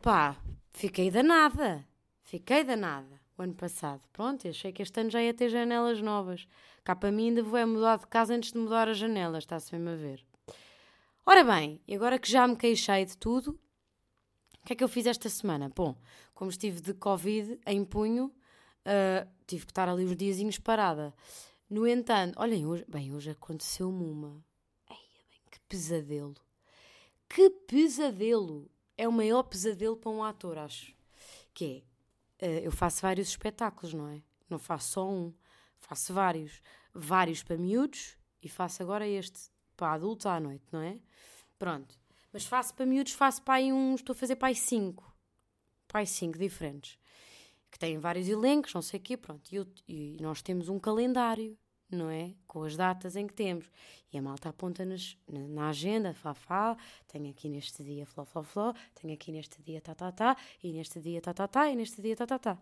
Pá, 0.01 0.37
fiquei 0.73 1.11
danada. 1.11 1.85
Fiquei 2.23 2.63
danada 2.63 3.21
o 3.37 3.43
ano 3.43 3.55
passado. 3.55 4.03
Pronto, 4.13 4.47
achei 4.47 4.71
que 4.71 4.83
este 4.83 5.01
ano 5.01 5.11
já 5.11 5.21
ia 5.21 5.35
ter 5.35 5.49
janelas 5.49 6.01
novas. 6.01 6.47
Cá 6.85 6.95
para 6.95 7.11
mim 7.11 7.31
ainda 7.31 7.43
vou 7.43 7.59
é 7.59 7.67
mudar 7.67 7.99
de 7.99 8.07
casa 8.07 8.35
antes 8.35 8.53
de 8.53 8.59
mudar 8.59 8.89
as 8.89 8.99
janelas, 8.99 9.43
está-se 9.43 9.75
mesmo 9.75 9.91
a 9.91 9.97
ver. 9.97 10.25
Ora 11.27 11.43
bem, 11.43 11.81
agora 11.93 12.21
que 12.21 12.31
já 12.31 12.47
me 12.47 12.55
queixei 12.55 13.05
de 13.05 13.17
tudo, 13.17 13.59
que 14.69 14.75
é 14.75 14.77
que 14.77 14.85
eu 14.85 14.89
fiz 14.89 15.07
esta 15.07 15.31
semana? 15.31 15.73
Bom, 15.75 15.97
como 16.35 16.51
estive 16.51 16.83
de 16.83 16.93
Covid 16.93 17.59
em 17.65 17.83
punho, 17.87 18.31
ah, 18.85 19.27
tive 19.47 19.65
que 19.65 19.73
estar 19.73 19.89
ali 19.89 20.05
uns 20.05 20.15
diazinhos 20.15 20.59
parada. 20.59 21.15
No 21.71 21.87
entanto, 21.87 22.39
olhem, 22.39 22.67
hoje, 22.67 22.85
bem, 22.87 23.15
hoje 23.15 23.31
aconteceu-me 23.31 24.05
uma. 24.05 24.45
Ai, 24.87 24.99
bem, 25.31 25.41
que 25.51 25.59
pesadelo. 25.61 26.35
Que 27.27 27.49
pesadelo! 27.49 28.71
É 28.95 29.09
o 29.09 29.13
maior 29.13 29.43
pesadelo 29.45 29.97
para 29.97 30.11
um 30.11 30.23
ator, 30.23 30.59
acho. 30.59 30.95
Que 31.55 31.83
é, 32.39 32.47
ah, 32.47 32.61
eu 32.61 32.71
faço 32.71 33.01
vários 33.01 33.29
espetáculos, 33.29 33.95
não 33.95 34.07
é? 34.09 34.23
Não 34.51 34.59
faço 34.59 34.91
só 34.93 35.11
um. 35.11 35.33
Faço 35.79 36.13
vários. 36.13 36.61
Vários 36.93 37.43
para 37.43 37.57
miúdos 37.57 38.19
e 38.43 38.51
faço 38.51 38.83
agora 38.83 39.09
este 39.09 39.51
para 39.75 39.93
adultos 39.93 40.27
à 40.27 40.39
noite, 40.39 40.67
não 40.71 40.83
é? 40.83 40.99
Pronto. 41.59 41.99
Mas 42.33 42.45
faço 42.47 42.75
para 42.75 42.87
miúdos, 42.87 43.13
faço 43.13 43.43
para 43.43 43.55
aí 43.55 43.73
uns, 43.73 44.01
estou 44.01 44.13
a 44.13 44.17
fazer 44.17 44.37
para 44.37 44.49
aí 44.49 44.55
cinco. 44.55 45.15
Para 45.89 46.01
aí 46.01 46.07
cinco 46.07 46.39
diferentes. 46.39 46.99
que 47.71 47.79
têm 47.79 47.99
vários 47.99 48.29
elencos, 48.29 48.75
não 48.75 48.83
sei 48.83 49.01
o 49.01 49.03
quê, 49.03 49.17
pronto. 49.17 49.51
E, 49.53 49.57
eu- 49.57 49.67
e 49.89 50.17
nós 50.23 50.43
temos 50.43 50.69
um 50.71 50.79
calendário, 50.79 51.59
não 51.91 52.11
é? 52.11 52.35
Com 52.47 52.63
as 52.65 52.77
datas 52.77 53.17
em 53.17 53.27
que 53.27 53.35
temos. 53.35 53.71
E 54.13 54.19
a 54.19 54.23
malta 54.23 54.49
aponta 54.49 54.85
nas- 54.85 55.17
na, 55.29 55.69
agenda, 55.69 56.15
fá, 56.15 56.33
fá, 56.35 56.77
tenho 57.07 57.31
aqui 57.31 57.49
neste 57.49 57.83
dia 57.83 58.07
fló, 58.07 58.25
fló, 58.25 58.43
fló, 58.43 58.73
tenho 58.95 59.13
aqui 59.15 59.31
neste 59.33 59.61
dia 59.63 59.81
tá, 59.81 59.95
tá, 59.95 60.11
tá, 60.13 60.37
e 60.63 60.73
neste 60.73 61.01
dia 61.01 61.21
tá, 61.21 61.35
tá, 61.35 61.47
tá, 61.47 61.69
e 61.71 61.77
neste 61.77 62.01
dia 62.01 62.17
tá, 62.17 62.27
tá, 62.27 62.39
tá. 62.39 62.59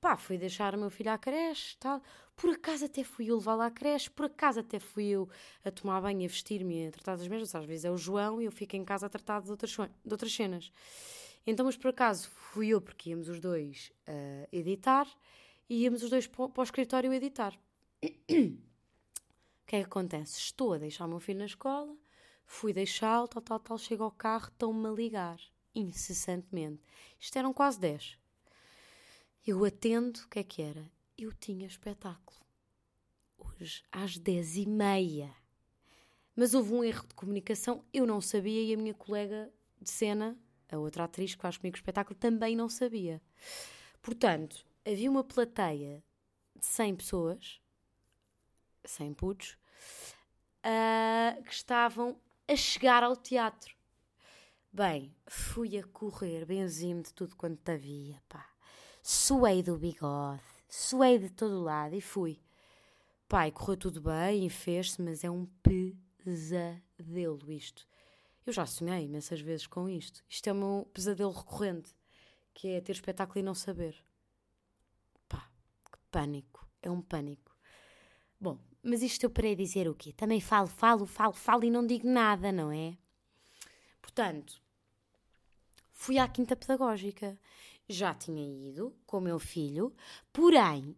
Pá, 0.00 0.16
fui 0.16 0.38
deixar 0.38 0.74
o 0.74 0.78
meu 0.78 0.90
filho 0.90 1.10
à 1.10 1.18
creche, 1.18 1.76
tal. 1.78 2.02
Por 2.36 2.50
acaso 2.50 2.84
até 2.84 3.02
fui 3.02 3.26
eu 3.26 3.36
levá-lo 3.36 3.62
à 3.62 3.70
creche, 3.70 4.08
por 4.10 4.26
acaso 4.26 4.60
até 4.60 4.78
fui 4.78 5.06
eu 5.06 5.28
a 5.64 5.70
tomar 5.70 6.00
banho, 6.00 6.24
a 6.24 6.28
vestir-me, 6.28 6.86
a 6.86 6.90
tratar 6.92 7.16
das 7.16 7.26
mesmas. 7.26 7.54
Às 7.54 7.64
vezes 7.64 7.84
é 7.84 7.90
o 7.90 7.96
João 7.96 8.40
e 8.40 8.44
eu 8.44 8.52
fico 8.52 8.76
em 8.76 8.84
casa 8.84 9.06
a 9.06 9.08
tratar 9.08 9.40
de 9.42 9.50
outras, 9.50 9.72
de 9.72 10.12
outras 10.12 10.32
cenas. 10.32 10.72
Então, 11.46 11.64
mas 11.66 11.76
por 11.76 11.88
acaso 11.88 12.28
fui 12.28 12.68
eu, 12.68 12.80
porque 12.80 13.10
íamos 13.10 13.28
os 13.28 13.40
dois 13.40 13.90
a 14.06 14.48
editar 14.52 15.06
e 15.68 15.82
íamos 15.82 16.02
os 16.02 16.10
dois 16.10 16.26
para 16.26 16.48
para 16.48 16.60
o 16.60 16.64
escritório 16.64 17.12
editar. 17.12 17.58
Que 19.68 19.76
é 19.76 19.80
que 19.80 19.84
acontece? 19.84 20.38
Estou 20.38 20.72
a 20.72 20.78
deixar 20.78 21.04
o 21.04 21.08
meu 21.08 21.20
filho 21.20 21.40
na 21.40 21.44
escola, 21.44 21.94
fui 22.46 22.72
deixá-lo, 22.72 23.28
tal, 23.28 23.42
tal, 23.42 23.60
tal, 23.60 23.76
chego 23.76 24.02
ao 24.02 24.10
carro, 24.10 24.48
estão-me 24.48 24.88
a 24.88 24.90
ligar, 24.90 25.38
incessantemente. 25.74 26.80
Isto 27.20 27.38
eram 27.38 27.52
quase 27.52 27.78
10. 27.78 28.18
Eu 29.46 29.62
atendo, 29.66 30.20
o 30.20 30.28
que 30.28 30.38
é 30.38 30.42
que 30.42 30.62
era? 30.62 30.90
Eu 31.18 31.34
tinha 31.34 31.66
espetáculo. 31.66 32.40
Hoje, 33.36 33.84
às 33.92 34.16
10 34.16 34.56
e 34.56 34.66
meia. 34.66 35.36
Mas 36.34 36.54
houve 36.54 36.72
um 36.72 36.82
erro 36.82 37.06
de 37.06 37.14
comunicação, 37.14 37.84
eu 37.92 38.06
não 38.06 38.22
sabia 38.22 38.62
e 38.62 38.72
a 38.72 38.76
minha 38.78 38.94
colega 38.94 39.52
de 39.78 39.90
cena, 39.90 40.34
a 40.72 40.78
outra 40.78 41.04
atriz 41.04 41.34
que 41.34 41.42
faz 41.42 41.58
comigo 41.58 41.76
o 41.76 41.78
espetáculo, 41.78 42.18
também 42.18 42.56
não 42.56 42.70
sabia. 42.70 43.20
Portanto, 44.00 44.64
havia 44.82 45.10
uma 45.10 45.22
plateia 45.22 46.02
de 46.58 46.64
100 46.64 46.96
pessoas, 46.96 47.60
100 48.90 49.14
putos, 49.14 49.56
ah, 50.62 51.36
que 51.44 51.52
estavam 51.52 52.20
a 52.46 52.56
chegar 52.56 53.02
ao 53.02 53.16
teatro. 53.16 53.76
Bem, 54.72 55.14
fui 55.26 55.78
a 55.78 55.84
correr, 55.84 56.44
benzinho 56.44 57.02
de 57.02 57.12
tudo 57.12 57.36
quanto 57.36 57.68
havia, 57.68 58.22
pá. 58.28 58.46
Suei 59.02 59.62
do 59.62 59.78
bigode, 59.78 60.42
suei 60.68 61.18
de 61.18 61.30
todo 61.30 61.62
lado 61.62 61.94
e 61.94 62.00
fui. 62.00 62.40
Pai, 63.28 63.50
correu 63.50 63.76
tudo 63.76 64.00
bem 64.00 64.46
e 64.46 64.50
fez-se, 64.50 65.00
mas 65.02 65.24
é 65.24 65.30
um 65.30 65.46
pesadelo 66.24 67.50
isto. 67.50 67.86
Eu 68.46 68.52
já 68.52 68.64
sonhei 68.64 69.04
imensas 69.04 69.40
vezes 69.40 69.66
com 69.66 69.88
isto. 69.88 70.24
Isto 70.28 70.48
é 70.48 70.52
meu 70.54 70.88
pesadelo 70.94 71.32
recorrente, 71.32 71.94
que 72.54 72.68
é 72.68 72.80
ter 72.80 72.92
espetáculo 72.92 73.40
e 73.40 73.42
não 73.42 73.54
saber. 73.54 74.02
Pá, 75.28 75.50
que 75.92 75.98
pânico. 76.10 76.66
É 76.80 76.90
um 76.90 77.02
pânico. 77.02 77.54
Bom, 78.40 78.58
mas 78.82 79.02
isto 79.02 79.24
eu 79.24 79.30
parei 79.30 79.54
dizer 79.54 79.88
o 79.88 79.94
quê? 79.94 80.12
Também 80.12 80.40
falo, 80.40 80.66
falo, 80.68 81.06
falo, 81.06 81.32
falo 81.32 81.64
e 81.64 81.70
não 81.70 81.86
digo 81.86 82.08
nada, 82.08 82.52
não 82.52 82.70
é? 82.70 82.96
Portanto, 84.00 84.60
fui 85.92 86.18
à 86.18 86.26
quinta 86.28 86.56
pedagógica. 86.56 87.38
Já 87.88 88.12
tinha 88.12 88.44
ido 88.68 88.94
com 89.06 89.16
o 89.16 89.20
meu 89.20 89.38
filho, 89.38 89.94
porém, 90.30 90.94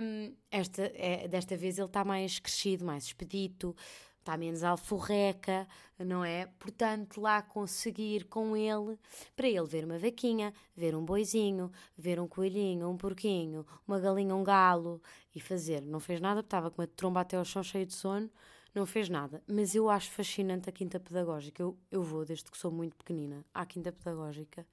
hum, 0.00 0.32
esta, 0.50 0.82
é- 0.94 1.26
desta 1.26 1.56
vez 1.56 1.76
ele 1.76 1.88
está 1.88 2.04
mais 2.04 2.38
crescido, 2.38 2.84
mais 2.84 3.04
expedito, 3.04 3.74
está 4.20 4.36
menos 4.36 4.62
alforreca, 4.62 5.66
não 5.98 6.24
é? 6.24 6.46
Portanto, 6.58 7.20
lá 7.20 7.42
conseguir 7.42 8.24
com 8.26 8.56
ele, 8.56 8.96
para 9.34 9.48
ele 9.48 9.66
ver 9.66 9.84
uma 9.84 9.98
vaquinha, 9.98 10.54
ver 10.76 10.94
um 10.94 11.04
boizinho, 11.04 11.70
ver 11.96 12.20
um 12.20 12.28
coelhinho, 12.28 12.88
um 12.88 12.96
porquinho, 12.96 13.66
uma 13.88 13.98
galinha, 13.98 14.34
um 14.36 14.44
galo 14.44 15.02
e 15.34 15.40
fazer. 15.40 15.82
Não 15.82 16.00
fez 16.00 16.20
nada, 16.20 16.40
estava 16.40 16.70
com 16.70 16.80
uma 16.80 16.86
tromba 16.86 17.20
até 17.20 17.36
ao 17.36 17.44
chão 17.44 17.62
cheio 17.62 17.86
de 17.86 17.94
sono, 17.94 18.30
não 18.74 18.86
fez 18.86 19.08
nada. 19.08 19.42
Mas 19.46 19.74
eu 19.74 19.88
acho 19.88 20.10
fascinante 20.10 20.68
a 20.68 20.72
quinta 20.72 20.98
pedagógica. 20.98 21.62
Eu, 21.62 21.78
eu 21.90 22.02
vou 22.02 22.24
desde 22.24 22.50
que 22.50 22.56
sou 22.56 22.70
muito 22.70 22.96
pequenina 22.96 23.44
à 23.52 23.64
quinta 23.66 23.92
pedagógica. 23.92 24.66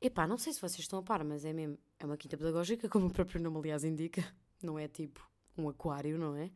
Epá, 0.00 0.26
não 0.26 0.38
sei 0.38 0.52
se 0.52 0.60
vocês 0.60 0.80
estão 0.80 0.98
a 0.98 1.02
par, 1.02 1.22
mas 1.24 1.44
é 1.44 1.52
mesmo. 1.52 1.78
É 1.98 2.06
uma 2.06 2.16
quinta 2.16 2.36
pedagógica, 2.36 2.88
como 2.88 3.06
o 3.06 3.10
próprio 3.12 3.40
nome, 3.40 3.58
aliás, 3.58 3.84
indica. 3.84 4.24
Não 4.62 4.78
é 4.78 4.88
tipo 4.88 5.28
um 5.56 5.68
aquário, 5.68 6.18
não 6.18 6.36
é? 6.36 6.50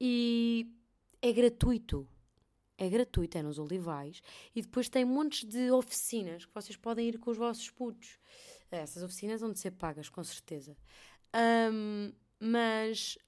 E 0.00 0.72
é 1.20 1.32
gratuito. 1.32 2.08
É 2.76 2.88
gratuito, 2.88 3.36
é 3.36 3.42
nos 3.42 3.58
Olivais. 3.58 4.22
E 4.54 4.62
depois 4.62 4.88
tem 4.88 5.04
montes 5.04 5.44
de 5.44 5.70
oficinas 5.72 6.44
que 6.44 6.54
vocês 6.54 6.76
podem 6.76 7.08
ir 7.08 7.18
com 7.18 7.30
os 7.32 7.36
vossos 7.36 7.68
putos. 7.70 8.18
Essas 8.70 9.02
oficinas 9.02 9.40
vão 9.40 9.50
de 9.50 9.58
ser 9.58 9.72
pagas, 9.72 10.08
com 10.08 10.22
certeza. 10.22 10.76
Ahm, 11.32 12.12
mas 12.40 13.18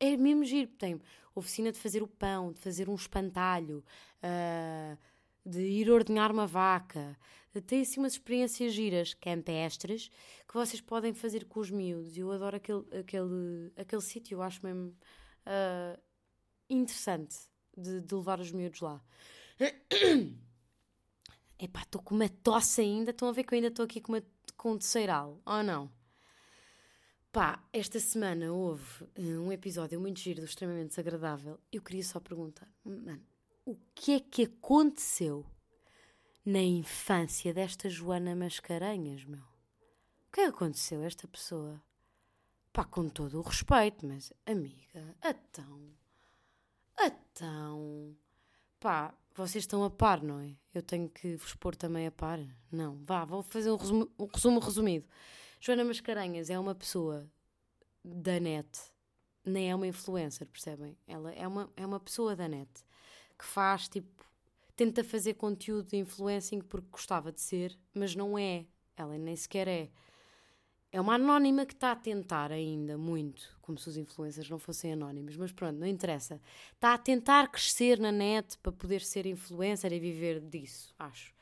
é 0.00 0.16
mesmo 0.16 0.44
giro. 0.44 0.70
Tem 0.72 1.00
oficina 1.34 1.72
de 1.72 1.78
fazer 1.78 2.02
o 2.02 2.08
pão, 2.08 2.52
de 2.52 2.60
fazer 2.60 2.88
um 2.88 2.94
espantalho, 2.94 3.84
ah, 4.22 4.96
de 5.44 5.62
ir 5.62 5.90
ordenhar 5.90 6.30
uma 6.30 6.46
vaca. 6.46 7.16
Tem 7.66 7.80
assim 7.80 7.98
umas 7.98 8.12
experiências 8.12 8.72
giras, 8.72 9.14
campestres, 9.14 10.10
que 10.46 10.54
vocês 10.54 10.80
podem 10.80 11.12
fazer 11.12 11.44
com 11.46 11.58
os 11.60 11.70
miúdos. 11.70 12.16
Eu 12.16 12.30
adoro 12.30 12.56
aquele, 12.56 12.84
aquele, 12.98 13.72
aquele 13.76 14.02
sítio, 14.02 14.36
eu 14.36 14.42
acho 14.42 14.64
mesmo 14.64 14.94
ah, 15.46 15.98
interessante 16.68 17.36
de, 17.76 18.00
de 18.00 18.14
levar 18.14 18.40
os 18.40 18.52
miúdos 18.52 18.80
lá. 18.80 19.02
Epá, 21.58 21.82
estou 21.82 22.00
com 22.00 22.14
uma 22.14 22.28
tosse 22.28 22.80
ainda. 22.80 23.10
Estão 23.10 23.28
a 23.28 23.32
ver 23.32 23.42
que 23.44 23.52
eu 23.54 23.56
ainda 23.56 23.68
estou 23.68 23.84
aqui 23.84 24.00
com, 24.00 24.12
uma, 24.12 24.22
com 24.56 24.72
um 24.72 24.78
terceiral, 24.78 25.40
ou 25.44 25.62
não? 25.62 25.90
Pá, 27.30 27.62
esta 27.74 28.00
semana 28.00 28.50
houve 28.50 29.04
eh, 29.14 29.38
um 29.38 29.52
episódio 29.52 30.00
muito 30.00 30.18
giro 30.18 30.42
Extremamente 30.42 30.90
Desagradável. 30.90 31.60
Eu 31.70 31.82
queria 31.82 32.02
só 32.02 32.18
perguntar, 32.18 32.66
mano, 32.82 33.22
o 33.66 33.76
que 33.94 34.12
é 34.12 34.20
que 34.20 34.44
aconteceu 34.44 35.44
na 36.44 36.62
infância 36.62 37.52
desta 37.52 37.90
Joana 37.90 38.34
Mascarenhas, 38.34 39.24
meu? 39.26 39.40
O 39.40 40.32
que 40.32 40.40
é 40.40 40.44
que 40.44 40.56
aconteceu 40.56 41.02
a 41.02 41.04
esta 41.04 41.28
pessoa? 41.28 41.82
Pá, 42.72 42.84
com 42.84 43.10
todo 43.10 43.38
o 43.38 43.42
respeito, 43.42 44.06
mas 44.06 44.32
amiga, 44.46 45.14
então, 45.22 45.98
então, 46.98 48.16
pá, 48.80 49.14
vocês 49.34 49.64
estão 49.64 49.84
a 49.84 49.90
par, 49.90 50.22
não 50.22 50.40
é? 50.40 50.56
Eu 50.72 50.82
tenho 50.82 51.10
que 51.10 51.36
vos 51.36 51.54
pôr 51.54 51.76
também 51.76 52.06
a 52.06 52.10
par? 52.10 52.40
Não, 52.72 52.96
vá, 53.04 53.26
vou 53.26 53.42
fazer 53.42 53.70
um 53.70 53.76
resumo, 53.76 54.10
um 54.18 54.26
resumo 54.26 54.60
resumido. 54.60 55.06
Joana 55.60 55.84
Mascarenhas 55.84 56.50
é 56.50 56.58
uma 56.58 56.74
pessoa 56.74 57.28
da 58.04 58.38
net, 58.38 58.68
nem 59.44 59.70
é 59.70 59.74
uma 59.74 59.86
influencer, 59.86 60.46
percebem? 60.46 60.96
Ela 61.06 61.32
é 61.32 61.46
uma, 61.46 61.70
é 61.76 61.84
uma 61.84 61.98
pessoa 61.98 62.36
da 62.36 62.48
net 62.48 62.70
que 63.38 63.44
faz 63.44 63.88
tipo, 63.88 64.24
tenta 64.76 65.02
fazer 65.02 65.34
conteúdo 65.34 65.88
de 65.88 65.96
influencing 65.96 66.60
porque 66.60 66.88
gostava 66.90 67.32
de 67.32 67.40
ser, 67.40 67.76
mas 67.94 68.14
não 68.14 68.38
é. 68.38 68.66
Ela 68.96 69.16
nem 69.16 69.36
sequer 69.36 69.68
é. 69.68 69.90
É 70.90 71.00
uma 71.00 71.14
anónima 71.14 71.66
que 71.66 71.74
está 71.74 71.92
a 71.92 71.96
tentar 71.96 72.50
ainda 72.50 72.96
muito, 72.96 73.58
como 73.60 73.76
se 73.76 73.88
os 73.90 73.96
influencers 73.96 74.48
não 74.48 74.58
fossem 74.58 74.94
anónimos, 74.94 75.36
mas 75.36 75.52
pronto, 75.52 75.78
não 75.78 75.86
interessa. 75.86 76.40
Está 76.72 76.94
a 76.94 76.98
tentar 76.98 77.48
crescer 77.48 77.98
na 77.98 78.10
net 78.10 78.56
para 78.58 78.72
poder 78.72 79.02
ser 79.02 79.26
influencer 79.26 79.92
e 79.92 80.00
viver 80.00 80.40
disso, 80.40 80.94
acho. 80.98 81.34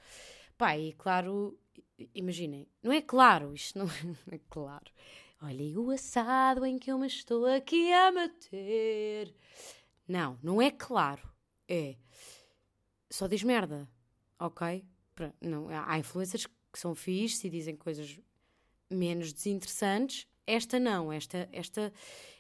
Pá, 0.59 0.77
e 0.77 0.93
claro, 0.95 1.57
imaginem, 2.15 2.67
não 2.83 2.93
é 2.93 3.01
claro, 3.01 3.55
isto 3.55 3.79
não 3.79 3.87
é 4.31 4.39
claro. 4.51 4.91
Olha, 5.43 5.63
e 5.63 5.77
o 5.77 5.91
assado 5.91 6.65
em 6.65 6.79
que 6.79 6.91
eu 6.91 6.99
me 6.99 7.07
estou 7.07 7.47
aqui 7.47 7.93
a 7.93 8.11
meter. 8.11 9.35
Não, 10.09 10.39
não 10.43 10.63
é 10.63 10.71
claro. 10.71 11.29
É. 11.69 11.97
Só 13.11 13.27
diz 13.27 13.43
merda, 13.43 13.89
ok? 14.39 14.85
Não, 15.41 15.69
há 15.69 15.99
influencers 15.99 16.47
que 16.47 16.79
são 16.79 16.95
fixes 16.95 17.45
e 17.45 17.51
dizem 17.51 17.77
coisas 17.77 18.19
menos 18.91 19.33
desinteressantes. 19.33 20.27
Esta 20.47 20.79
não, 20.79 21.13
esta, 21.13 21.49
esta, 21.53 21.93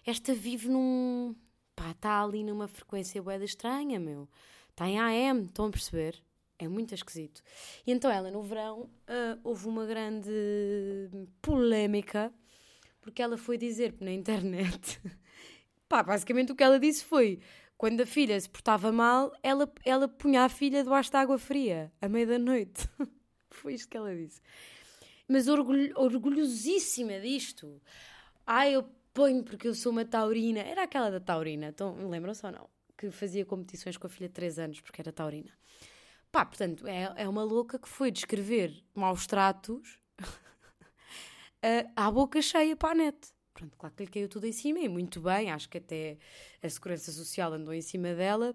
esta 0.04 0.34
vive 0.34 0.68
num. 0.68 1.34
pá, 1.74 1.90
está 1.90 2.22
ali 2.22 2.44
numa 2.44 2.68
frequência 2.68 3.22
boeda 3.22 3.44
estranha, 3.44 3.98
meu. 3.98 4.28
Está 4.70 4.88
em 4.88 4.98
AM, 4.98 5.46
estão 5.46 5.66
a 5.66 5.70
perceber? 5.70 6.22
É 6.58 6.66
muito 6.68 6.94
esquisito. 6.94 7.42
E 7.86 7.92
então 7.92 8.10
ela, 8.10 8.30
no 8.30 8.42
verão, 8.42 8.88
ah, 9.06 9.38
houve 9.44 9.66
uma 9.68 9.84
grande 9.84 10.30
polémica, 11.42 12.32
porque 13.00 13.22
ela 13.22 13.36
foi 13.36 13.58
dizer 13.58 13.94
na 14.00 14.12
internet. 14.12 15.00
pá, 15.88 16.02
basicamente 16.02 16.52
o 16.52 16.56
que 16.56 16.64
ela 16.64 16.80
disse 16.80 17.04
foi: 17.04 17.40
quando 17.76 18.00
a 18.00 18.06
filha 18.06 18.40
se 18.40 18.48
portava 18.48 18.90
mal, 18.90 19.32
ela, 19.42 19.70
ela 19.84 20.08
punha 20.08 20.42
a 20.44 20.48
filha 20.48 20.82
debaixo 20.82 21.10
de 21.10 21.16
água 21.16 21.38
fria, 21.38 21.92
à 22.00 22.08
meia 22.08 22.26
da 22.26 22.38
noite. 22.38 22.88
foi 23.50 23.74
isto 23.74 23.88
que 23.88 23.96
ela 23.96 24.14
disse 24.14 24.40
mas 25.28 25.48
orgulho- 25.48 25.92
orgulhosíssima 25.96 27.20
disto. 27.20 27.80
Ai, 28.46 28.74
eu 28.74 28.84
ponho 29.12 29.42
porque 29.42 29.66
eu 29.66 29.74
sou 29.74 29.92
uma 29.92 30.04
taurina. 30.04 30.60
Era 30.60 30.84
aquela 30.84 31.10
da 31.10 31.20
taurina, 31.20 31.68
então, 31.68 32.08
lembram-se 32.08 32.44
ou 32.46 32.52
não? 32.52 32.68
Que 32.96 33.10
fazia 33.10 33.44
competições 33.44 33.96
com 33.96 34.06
a 34.06 34.10
filha 34.10 34.28
de 34.28 34.34
3 34.34 34.58
anos 34.58 34.80
porque 34.80 35.00
era 35.00 35.12
taurina. 35.12 35.50
Pá, 36.36 36.44
portanto, 36.44 36.86
é, 36.86 37.10
é 37.16 37.26
uma 37.26 37.42
louca 37.42 37.78
que 37.78 37.88
foi 37.88 38.10
descrever 38.10 38.84
maus 38.94 39.26
tratos 39.26 39.98
uh, 40.20 40.28
à 41.96 42.10
boca 42.10 42.42
cheia 42.42 42.76
para 42.76 42.90
a 42.90 42.94
net. 42.94 43.16
Pronto, 43.54 43.74
claro 43.78 43.94
que 43.96 44.04
lhe 44.04 44.10
caiu 44.10 44.28
tudo 44.28 44.44
em 44.46 44.52
cima 44.52 44.80
e 44.80 44.86
muito 44.86 45.18
bem, 45.18 45.50
acho 45.50 45.66
que 45.66 45.78
até 45.78 46.18
a 46.62 46.68
Segurança 46.68 47.10
Social 47.10 47.54
andou 47.54 47.72
em 47.72 47.80
cima 47.80 48.12
dela 48.12 48.54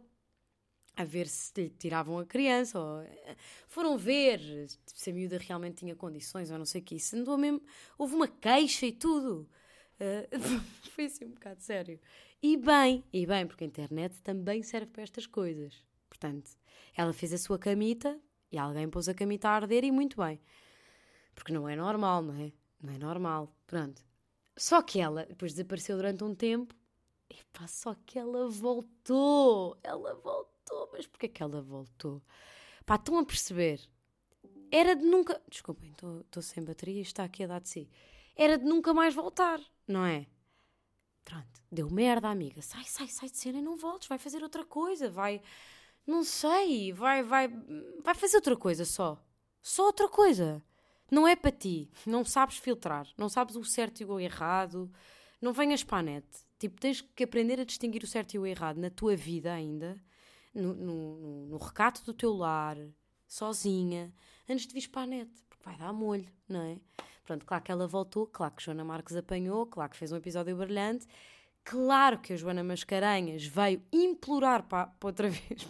a 0.96 1.04
ver 1.04 1.28
se 1.28 1.60
lhe 1.60 1.70
tiravam 1.72 2.20
a 2.20 2.26
criança 2.28 2.80
ou 2.80 3.02
eh, 3.02 3.36
foram 3.68 3.98
ver 3.98 4.40
se 4.86 5.10
a 5.10 5.14
miúda 5.14 5.40
realmente 5.40 5.78
tinha 5.78 5.96
condições 5.96 6.52
ou 6.52 6.60
não 6.60 6.66
sei 6.66 6.82
o 6.82 6.84
que. 6.84 6.98
Isso 6.98 7.16
andou 7.16 7.36
mesmo. 7.36 7.64
Houve 7.98 8.14
uma 8.14 8.28
queixa 8.28 8.86
e 8.86 8.92
tudo. 8.92 9.50
Uh, 10.00 10.60
foi 10.94 11.06
assim 11.06 11.26
um 11.26 11.32
bocado 11.32 11.64
sério. 11.64 12.00
E 12.44 12.58
bem, 12.58 13.04
e 13.12 13.26
bem, 13.26 13.48
porque 13.48 13.64
a 13.64 13.68
internet 13.68 14.22
também 14.22 14.62
serve 14.62 14.92
para 14.92 15.02
estas 15.02 15.26
coisas. 15.26 15.90
Portanto, 16.22 16.52
ela 16.96 17.12
fez 17.12 17.34
a 17.34 17.38
sua 17.40 17.58
camita 17.58 18.20
e 18.52 18.58
alguém 18.58 18.88
pôs 18.88 19.10
a 19.10 19.14
camita 19.14 19.50
a 19.50 19.56
arder 19.56 19.84
e 19.84 19.92
muito 19.92 20.18
bem. 20.18 20.40
Porque 21.34 21.52
não 21.52 21.68
é 21.68 21.76
normal, 21.76 22.22
não 22.22 22.36
é? 22.36 22.54
Não 22.80 22.94
é 22.94 22.98
normal. 23.00 23.52
Pronto. 23.66 24.06
Só 24.56 24.84
que 24.84 25.00
ela 25.00 25.26
depois 25.26 25.54
desapareceu 25.54 25.96
durante 25.98 26.24
um 26.24 26.36
tempo. 26.36 26.76
E 27.28 27.36
pá, 27.52 27.66
só 27.66 27.96
que 28.06 28.20
ela 28.20 28.48
voltou. 28.50 29.80
Ela 29.82 30.14
voltou. 30.14 30.90
Mas 30.94 31.08
porquê 31.08 31.28
que 31.28 31.42
ela 31.42 31.60
voltou? 31.60 32.22
Pá, 32.86 32.96
estão 32.96 33.18
a 33.18 33.26
perceber? 33.26 33.82
Era 34.70 34.96
de 34.96 35.04
nunca. 35.04 35.42
Desculpem, 35.50 35.92
estou 35.92 36.44
sem 36.44 36.64
bateria 36.64 37.00
e 37.00 37.02
está 37.02 37.24
aqui 37.24 37.46
a 37.46 37.48
dar 37.48 37.62
de 37.62 37.70
si. 37.70 37.90
Era 38.36 38.60
de 38.60 38.66
nunca 38.66 38.94
mais 38.94 39.16
voltar, 39.16 39.60
não 39.88 40.06
é? 40.06 40.28
Pronto, 41.24 41.64
deu 41.72 41.90
merda, 41.90 42.30
amiga. 42.30 42.62
Sai, 42.62 42.84
sai, 42.84 43.08
sai 43.08 43.30
de 43.30 43.38
cena 43.38 43.58
e 43.58 43.62
não 43.62 43.76
voltes. 43.76 44.08
Vai 44.08 44.20
fazer 44.20 44.44
outra 44.44 44.64
coisa. 44.64 45.10
Vai. 45.10 45.42
Não 46.06 46.24
sei. 46.24 46.92
Vai, 46.92 47.24
vai. 47.24 47.48
Vai 48.04 48.16
fazer 48.16 48.38
outra 48.38 48.56
coisa 48.56 48.86
só. 48.86 49.22
Só 49.62 49.86
outra 49.86 50.08
coisa. 50.08 50.62
Não 51.10 51.28
é 51.28 51.36
para 51.36 51.52
ti. 51.52 51.90
Não 52.06 52.24
sabes 52.24 52.58
filtrar. 52.58 53.08
Não 53.18 53.30
sabes 53.30 53.56
o 53.56 53.64
certo 53.64 54.02
e 54.02 54.06
o 54.06 54.20
errado. 54.20 54.92
Não 55.42 55.54
venhas 55.54 55.84
para 55.84 56.00
a 56.00 56.04
net. 56.04 56.28
Tipo, 56.58 56.80
tens 56.80 57.02
que 57.02 57.24
aprender 57.24 57.60
a 57.60 57.66
distinguir 57.66 58.04
o 58.04 58.08
certo 58.08 58.36
e 58.36 58.40
o 58.40 58.46
errado 58.46 58.78
na 58.78 58.90
tua 58.90 59.16
vida 59.16 59.52
ainda. 59.52 60.02
No, 60.54 60.74
no, 60.74 61.48
no, 61.48 61.58
recato 61.58 62.04
do 62.04 62.14
teu 62.14 62.34
lar. 62.34 62.78
Sozinha. 63.28 64.14
Antes 64.50 64.68
de 64.68 64.74
vires 64.74 64.88
para 64.88 65.04
a 65.04 65.08
net. 65.08 65.32
Porque 65.50 65.64
vai 65.64 65.78
dar 65.78 65.92
molho, 65.92 66.32
não 66.48 66.62
é? 66.62 66.78
Pronto, 67.26 67.46
claro 67.46 67.64
que 67.64 67.72
ela 67.72 67.88
voltou. 67.88 68.28
Claro 68.28 68.54
que 68.56 68.64
Joana 68.64 68.84
Marques 68.84 69.16
apanhou. 69.16 69.66
Claro 69.66 69.92
que 69.92 69.98
fez 69.98 70.12
um 70.12 70.18
episódio 70.18 70.56
brilhante. 70.56 71.08
Claro 71.64 72.20
que 72.20 72.34
a 72.34 72.36
Joana 72.36 72.64
Mascarenhas 72.64 73.46
veio 73.46 73.84
implorar 73.92 74.64
para, 74.64 74.94
outra 75.04 75.30
vez. 75.30 75.68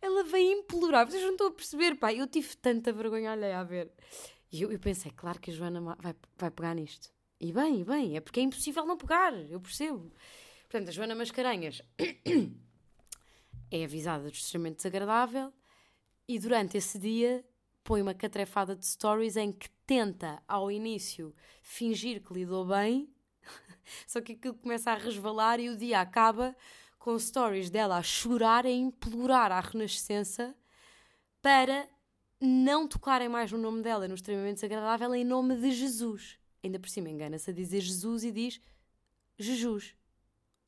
Ela 0.00 0.24
veio 0.24 0.60
implorar. 0.60 1.08
Vocês 1.08 1.22
não 1.22 1.32
estão 1.32 1.48
a 1.48 1.52
perceber, 1.52 1.96
pá. 1.96 2.12
Eu 2.12 2.26
tive 2.26 2.56
tanta 2.56 2.92
vergonha 2.92 3.32
alheia 3.32 3.60
a 3.60 3.64
ver. 3.64 3.92
E 4.50 4.62
eu, 4.62 4.72
eu 4.72 4.78
pensei, 4.78 5.12
claro 5.12 5.38
que 5.38 5.50
a 5.50 5.54
Joana 5.54 5.80
vai, 5.80 6.14
vai 6.36 6.50
pegar 6.50 6.74
nisto. 6.74 7.10
E 7.38 7.52
bem, 7.52 7.80
e 7.80 7.84
bem. 7.84 8.16
É 8.16 8.20
porque 8.20 8.40
é 8.40 8.42
impossível 8.42 8.84
não 8.86 8.96
pegar. 8.96 9.34
Eu 9.50 9.60
percebo. 9.60 10.12
Portanto, 10.62 10.88
a 10.88 10.92
Joana 10.92 11.14
Mascarenhas 11.14 11.82
é 13.70 13.84
avisada 13.84 14.30
de 14.30 14.38
extremamente 14.38 14.76
desagradável. 14.76 15.52
E 16.26 16.38
durante 16.38 16.76
esse 16.76 16.98
dia 16.98 17.44
põe 17.82 18.00
uma 18.00 18.14
catrefada 18.14 18.76
de 18.76 18.86
stories 18.86 19.36
em 19.36 19.52
que 19.52 19.68
tenta, 19.86 20.42
ao 20.46 20.70
início, 20.70 21.34
fingir 21.62 22.22
que 22.22 22.32
lidou 22.32 22.64
bem. 22.66 23.12
Só 24.06 24.20
que 24.20 24.32
aquilo 24.32 24.54
começa 24.54 24.90
a 24.90 24.94
resvalar 24.94 25.60
e 25.60 25.68
o 25.68 25.76
dia 25.76 26.00
acaba 26.00 26.56
com 26.98 27.18
stories 27.18 27.70
dela 27.70 27.96
a 27.96 28.02
chorar, 28.02 28.66
a 28.66 28.70
implorar 28.70 29.50
à 29.50 29.60
Renascença 29.60 30.54
para 31.40 31.88
não 32.40 32.86
tocarem 32.86 33.28
mais 33.28 33.50
no 33.52 33.58
nome 33.58 33.82
dela 33.82 34.06
no 34.06 34.14
extremamente 34.14 34.56
desagradável 34.56 35.14
em 35.14 35.24
nome 35.24 35.56
de 35.56 35.72
Jesus. 35.72 36.38
Ainda 36.62 36.78
por 36.78 36.88
cima 36.88 37.08
engana-se 37.08 37.50
a 37.50 37.52
dizer 37.52 37.80
Jesus 37.80 38.24
e 38.24 38.30
diz 38.30 38.60
Jesus. 39.38 39.96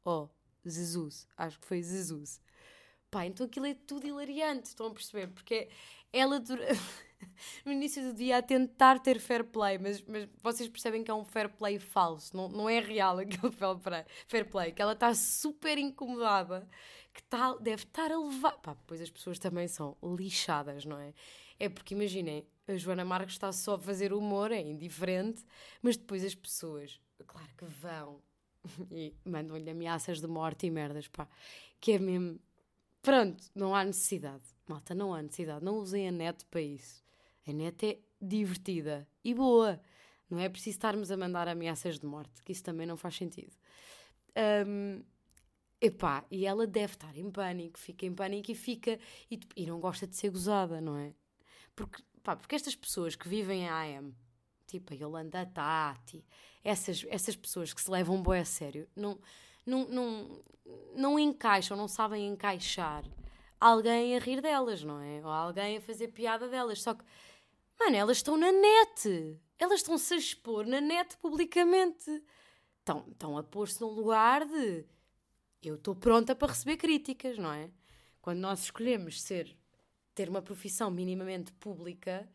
Oh, 0.05 0.29
Jesus. 0.65 1.29
Acho 1.37 1.61
que 1.61 1.67
foi 1.67 1.83
Jesus. 1.83 2.41
Pá, 3.11 3.27
então 3.27 3.47
aquilo 3.47 3.67
é 3.67 3.75
tudo 3.75 4.07
hilariante, 4.07 4.69
estão 4.69 4.87
a 4.87 4.91
perceber? 4.91 5.29
Porque 5.29 5.69
ela 6.13 6.41
dura... 6.41 6.67
no 7.65 7.73
início 7.73 8.03
do 8.03 8.15
dia 8.15 8.39
a 8.39 8.43
tentar 8.43 8.99
ter 8.99 9.19
fair 9.19 9.45
play, 9.45 9.79
mas, 9.79 10.03
mas 10.03 10.29
vocês 10.43 10.69
percebem 10.69 11.03
que 11.03 11.11
é 11.11 11.15
um 11.15 11.25
fair 11.25 11.49
play 11.49 11.79
falso, 11.79 12.37
não, 12.37 12.49
não 12.49 12.69
é 12.69 12.81
real 12.81 13.19
aquele 13.21 13.53
fair 14.27 14.49
play, 14.49 14.73
que 14.73 14.83
ela 14.83 14.93
está 14.93 15.15
super 15.15 15.79
incomodada, 15.79 16.69
que 17.13 17.23
tá, 17.25 17.55
deve 17.57 17.85
estar 17.85 18.11
a 18.11 18.19
levar. 18.19 18.53
Pá, 18.59 18.77
pois 18.87 19.01
as 19.01 19.11
pessoas 19.11 19.39
também 19.39 19.69
são 19.69 19.97
lixadas, 20.03 20.85
não 20.85 20.99
é? 20.99 21.13
É 21.59 21.69
porque 21.69 21.95
imaginem, 21.95 22.47
a 22.67 22.77
Joana 22.77 23.05
Marques 23.05 23.35
está 23.35 23.53
só 23.53 23.75
a 23.75 23.79
fazer 23.79 24.13
humor, 24.13 24.51
é 24.51 24.61
indiferente, 24.61 25.45
mas 25.81 25.97
depois 25.97 26.25
as 26.25 26.35
pessoas, 26.35 27.01
claro 27.27 27.51
que 27.57 27.65
vão 27.65 28.21
e 28.91 29.15
mandam-lhe 29.25 29.71
ameaças 29.71 30.21
de 30.21 30.27
morte 30.27 30.67
e 30.67 30.71
merdas, 30.71 31.09
pá, 31.09 31.29
que 31.81 31.93
é 31.93 31.99
mesmo. 31.99 32.41
Pronto, 33.01 33.43
não 33.55 33.75
há 33.75 33.85
necessidade. 33.85 34.45
Malta, 34.67 34.95
não 34.95 35.13
há 35.13 35.21
necessidade. 35.21 35.65
Não 35.65 35.79
usem 35.79 36.07
a 36.09 36.13
net 36.13 36.45
para 36.47 36.61
isso. 36.61 37.03
A 37.47 37.53
net 37.53 37.87
é 37.87 37.99
divertida 38.21 39.07
e 39.25 39.35
boa. 39.35 39.81
Não 40.31 40.39
é 40.39 40.49
preciso 40.49 40.77
estarmos 40.77 41.11
a 41.11 41.17
mandar 41.17 41.49
ameaças 41.49 41.99
de 41.99 42.07
morte, 42.07 42.43
que 42.43 42.53
isso 42.53 42.63
também 42.63 42.87
não 42.87 42.97
faz 42.97 43.17
sentido. 43.17 43.53
Um, 44.67 45.03
epá, 45.81 46.25
e 46.31 46.47
ela 46.47 46.67
deve 46.67 46.95
estar 46.95 47.17
em 47.17 47.31
pânico, 47.31 47.79
fica 47.79 48.07
em 48.07 48.15
pânico 48.15 48.51
e 48.51 48.55
fica. 48.55 48.99
E, 49.31 49.39
e 49.57 49.67
não 49.67 49.81
gosta 49.81 50.07
de 50.07 50.17
ser 50.17 50.31
gozada, 50.31 50.81
não 50.81 50.97
é? 50.97 51.13
Porque, 51.77 52.03
pá, 52.23 52.37
porque 52.37 52.55
estas 52.55 52.75
pessoas 52.75 53.15
que 53.15 53.29
vivem 53.29 53.63
em 53.63 53.69
AM, 53.69 54.15
tipo 54.67 54.95
a 54.95 54.97
Yolanda 54.97 55.45
Tati, 55.45 56.25
essas, 56.65 57.05
essas 57.09 57.37
pessoas 57.37 57.75
que 57.75 57.83
se 57.83 57.91
levam 57.91 58.23
bem 58.23 58.41
a 58.41 58.45
sério, 58.45 58.89
não, 58.97 59.19
não, 59.67 59.89
não, 59.89 60.43
não 60.95 61.19
encaixam, 61.19 61.77
não 61.77 61.89
sabem 61.89 62.27
encaixar 62.27 63.05
alguém 63.63 64.17
a 64.17 64.19
rir 64.19 64.41
delas, 64.41 64.83
não 64.83 65.01
é? 65.01 65.21
Ou 65.25 65.31
alguém 65.31 65.77
a 65.77 65.81
fazer 65.81 66.09
piada 66.09 66.49
delas. 66.49 66.83
Só 66.83 66.95
que 66.95 67.05
Mano, 67.79 67.97
elas 67.97 68.19
estão 68.19 68.37
na 68.37 68.53
net. 68.53 69.41
Elas 69.59 69.81
estão-se 69.81 70.15
a 70.15 70.17
expor 70.17 70.67
na 70.67 70.81
net 70.81 71.17
publicamente. 71.19 72.23
Estão, 72.79 73.07
estão 73.11 73.39
a 73.39 73.43
pôr-se 73.43 73.81
num 73.81 73.91
lugar 73.91 74.45
de. 74.47 74.85
Eu 75.63 75.77
estou 75.77 75.95
pronta 75.95 76.35
para 76.35 76.49
receber 76.49 76.77
críticas, 76.77 77.39
não 77.39 77.53
é? 77.53 77.71
Quando 78.21 78.39
nós 78.39 78.65
escolhemos 78.65 79.23
ser, 79.23 79.57
ter 80.15 80.29
uma 80.29 80.43
profissão 80.43 80.91
minimamente 80.91 81.53
pública, 81.53 82.29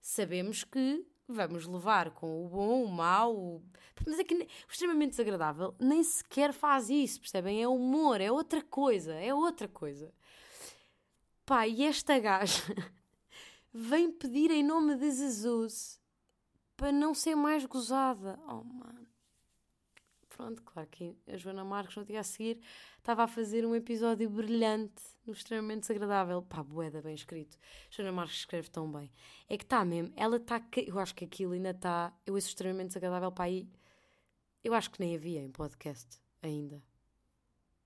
sabemos 0.00 0.64
que 0.64 1.06
vamos 1.28 1.66
levar 1.66 2.10
com 2.10 2.44
o 2.44 2.48
bom, 2.48 2.84
o 2.84 2.88
mau. 2.88 3.34
O... 3.36 3.62
Mas 4.06 4.18
é 4.18 4.24
que 4.24 4.34
o 4.34 4.46
extremamente 4.70 5.10
desagradável 5.10 5.74
nem 5.78 6.02
sequer 6.02 6.52
faz 6.52 6.90
isso, 6.90 7.20
percebem? 7.20 7.62
É 7.62 7.68
humor, 7.68 8.20
é 8.20 8.30
outra 8.30 8.62
coisa, 8.62 9.14
é 9.14 9.34
outra 9.34 9.68
coisa. 9.68 10.12
Pá, 11.44 11.66
e 11.66 11.84
esta 11.84 12.18
gaja 12.18 12.62
vem 13.76 14.10
pedir 14.10 14.50
em 14.50 14.62
nome 14.62 14.96
de 14.96 15.10
Jesus 15.10 16.00
para 16.76 16.90
não 16.90 17.14
ser 17.14 17.34
mais 17.34 17.64
gozada. 17.66 18.38
Oh, 18.48 18.64
mano. 18.64 19.06
Pronto, 20.28 20.62
claro 20.62 20.88
que 20.90 21.16
a 21.26 21.36
Joana 21.36 21.64
Marques 21.64 21.96
no 21.96 22.04
dia 22.04 22.20
a 22.20 22.22
seguir 22.22 22.60
estava 22.98 23.24
a 23.24 23.26
fazer 23.26 23.64
um 23.64 23.74
episódio 23.74 24.28
brilhante, 24.28 25.02
no 25.26 25.32
extremamente 25.32 25.80
desagradável. 25.80 26.42
Pá, 26.42 26.62
boeda, 26.62 27.00
bem 27.00 27.14
escrito. 27.14 27.58
Joana 27.90 28.12
Marques 28.12 28.38
escreve 28.38 28.68
tão 28.68 28.90
bem. 28.90 29.10
É 29.48 29.56
que 29.56 29.64
está 29.64 29.84
mesmo, 29.84 30.12
ela 30.16 30.36
está. 30.36 30.62
Eu 30.86 30.98
acho 30.98 31.14
que 31.14 31.24
aquilo 31.24 31.52
ainda 31.52 31.70
está. 31.70 32.12
Eu 32.26 32.34
ouço 32.34 32.48
extremamente 32.48 32.88
desagradável 32.88 33.32
para 33.32 33.44
aí. 33.44 33.68
Eu 34.62 34.74
acho 34.74 34.90
que 34.90 35.00
nem 35.00 35.14
havia 35.14 35.42
em 35.42 35.50
podcast 35.50 36.20
ainda. 36.42 36.82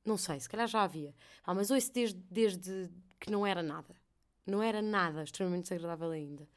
Não 0.04 0.16
sei, 0.16 0.40
se 0.40 0.48
calhar 0.48 0.66
já 0.66 0.82
havia. 0.82 1.14
Ah, 1.44 1.54
mas 1.54 1.70
ouço 1.70 1.92
desde, 1.92 2.18
desde 2.30 2.90
que 3.20 3.30
não 3.30 3.46
era 3.46 3.62
nada. 3.62 3.99
Não 4.46 4.62
era 4.62 4.82
nada 4.82 5.22
extremamente 5.22 5.64
desagradável 5.64 6.10
ainda. 6.10 6.48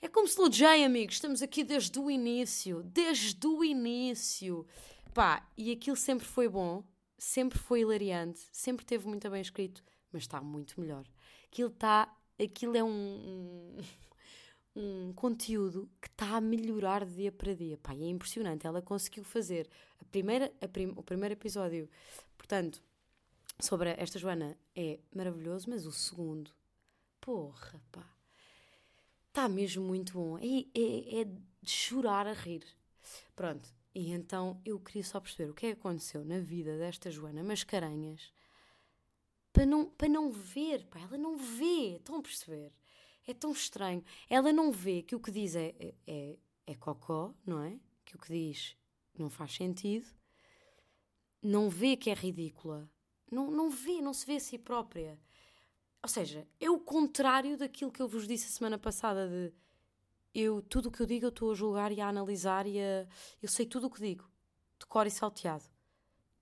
É 0.00 0.08
como 0.08 0.26
Slow 0.26 0.48
J, 0.48 0.84
amigos. 0.84 1.16
Estamos 1.16 1.42
aqui 1.42 1.64
desde 1.64 1.98
o 1.98 2.10
início. 2.10 2.82
Desde 2.82 3.46
o 3.46 3.64
início. 3.64 4.66
Pá, 5.14 5.48
e 5.56 5.72
aquilo 5.72 5.96
sempre 5.96 6.26
foi 6.26 6.48
bom. 6.48 6.84
Sempre 7.16 7.58
foi 7.58 7.80
hilariante. 7.80 8.40
Sempre 8.52 8.84
teve 8.84 9.06
muito 9.08 9.28
bem 9.30 9.40
escrito. 9.40 9.82
Mas 10.12 10.22
está 10.22 10.40
muito 10.40 10.80
melhor. 10.80 11.06
Aquilo 11.50 11.70
está... 11.70 12.14
Aquilo 12.38 12.76
é 12.76 12.84
um... 12.84 12.88
um, 12.88 13.78
um 14.76 15.12
conteúdo 15.14 15.90
que 16.00 16.08
está 16.08 16.36
a 16.36 16.40
melhorar 16.40 17.06
de 17.06 17.14
dia 17.14 17.32
para 17.32 17.54
dia. 17.54 17.78
Pá, 17.78 17.94
e 17.94 18.04
é 18.04 18.08
impressionante. 18.08 18.66
Ela 18.66 18.82
conseguiu 18.82 19.24
fazer 19.24 19.68
a 19.98 20.04
primeira, 20.04 20.52
a 20.60 20.68
prim, 20.68 20.92
o 20.94 21.02
primeiro 21.02 21.32
episódio, 21.32 21.88
portanto, 22.36 22.82
sobre 23.58 23.90
esta 23.96 24.18
Joana 24.18 24.56
é 24.74 25.00
maravilhoso, 25.14 25.70
mas 25.70 25.86
o 25.86 25.92
segundo 25.92 26.50
porra, 27.26 27.82
pá. 27.90 28.08
Está 29.26 29.48
mesmo 29.48 29.84
muito 29.84 30.12
bom. 30.12 30.38
É, 30.38 30.60
é, 30.72 31.22
é 31.22 31.24
de 31.24 31.70
chorar 31.70 32.24
a 32.28 32.32
rir. 32.32 32.64
Pronto. 33.34 33.68
E 33.92 34.12
então 34.12 34.60
eu 34.64 34.78
queria 34.78 35.02
só 35.02 35.18
perceber 35.18 35.50
o 35.50 35.54
que 35.54 35.66
é 35.66 35.74
que 35.74 35.80
aconteceu 35.80 36.24
na 36.24 36.38
vida 36.38 36.78
desta 36.78 37.10
Joana 37.10 37.42
Mascarenhas 37.42 38.32
para 39.52 39.66
não, 39.66 39.86
para 39.86 40.08
não 40.08 40.30
ver, 40.30 40.84
pá, 40.84 41.00
ela 41.00 41.16
não 41.16 41.36
vê, 41.36 41.96
estão 41.96 42.16
a 42.16 42.22
perceber? 42.22 42.72
É 43.26 43.32
tão 43.34 43.52
estranho. 43.52 44.04
Ela 44.28 44.52
não 44.52 44.70
vê 44.70 45.02
que 45.02 45.16
o 45.16 45.20
que 45.20 45.30
diz 45.30 45.56
é, 45.56 45.74
é, 45.80 45.94
é, 46.06 46.38
é 46.66 46.74
cocó, 46.74 47.34
não 47.44 47.62
é? 47.62 47.80
Que 48.04 48.14
o 48.14 48.18
que 48.18 48.28
diz 48.28 48.76
não 49.18 49.30
faz 49.30 49.54
sentido, 49.54 50.06
não 51.42 51.70
vê 51.70 51.96
que 51.96 52.10
é 52.10 52.14
ridícula, 52.14 52.88
não, 53.30 53.50
não 53.50 53.70
vê, 53.70 54.02
não 54.02 54.12
se 54.12 54.26
vê 54.26 54.36
a 54.36 54.40
si 54.40 54.58
própria. 54.58 55.18
Ou 56.06 56.08
seja, 56.08 56.46
é 56.60 56.70
o 56.70 56.78
contrário 56.78 57.58
daquilo 57.58 57.90
que 57.90 58.00
eu 58.00 58.06
vos 58.06 58.28
disse 58.28 58.46
a 58.46 58.56
semana 58.56 58.78
passada 58.78 59.28
de 59.28 59.52
eu, 60.32 60.62
tudo 60.62 60.88
o 60.88 60.92
que 60.92 61.02
eu 61.02 61.06
digo 61.06 61.26
eu 61.26 61.30
estou 61.30 61.50
a 61.50 61.54
julgar 61.56 61.90
e 61.90 62.00
a 62.00 62.06
analisar 62.06 62.64
e 62.64 62.78
a, 62.78 63.08
eu 63.42 63.48
sei 63.48 63.66
tudo 63.66 63.88
o 63.88 63.90
que 63.90 64.00
digo, 64.00 64.24
de 64.78 64.86
cor 64.86 65.08
e 65.08 65.10
salteado. 65.10 65.64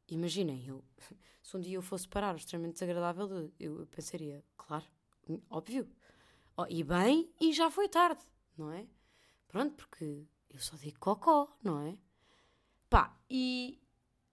Imaginem, 0.07 0.67
eu, 0.67 0.85
se 1.43 1.57
um 1.57 1.61
dia 1.61 1.79
eu 1.79 1.81
fosse 1.81 2.07
parar 2.07 2.37
extremamente 2.37 2.75
desagradável, 2.75 3.51
eu, 3.59 3.87
pensaria, 3.87 4.45
claro, 4.55 4.85
óbvio. 5.49 5.89
E 6.69 6.85
bem, 6.85 7.33
e 7.41 7.51
já 7.51 7.71
foi 7.71 7.89
tarde, 7.89 8.23
não 8.59 8.71
é? 8.71 8.87
Pronto, 9.49 9.75
porque 9.77 10.27
eu 10.51 10.61
só 10.61 10.77
digo 10.77 10.99
cocó, 11.01 11.57
não 11.63 11.81
é? 11.81 11.97
Pá, 12.91 13.19
e 13.31 13.81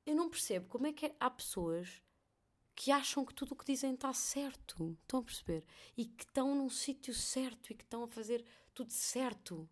eu 0.06 0.14
não 0.14 0.30
percebo 0.30 0.68
como 0.68 0.88
é 0.88 0.92
que 0.92 1.16
há 1.18 1.30
pessoas 1.30 2.04
que 2.82 2.92
acham 2.92 3.24
que 3.24 3.32
tudo 3.36 3.52
o 3.52 3.56
que 3.56 3.64
dizem 3.64 3.94
está 3.94 4.12
certo. 4.12 4.98
Estão 5.04 5.20
a 5.20 5.24
perceber? 5.24 5.64
E 5.96 6.06
que 6.06 6.24
estão 6.24 6.56
num 6.56 6.68
sítio 6.68 7.14
certo 7.14 7.72
e 7.72 7.76
que 7.76 7.84
estão 7.84 8.04
a 8.04 8.08
fazer 8.08 8.44
tudo 8.74 8.92
certo. 8.92 9.70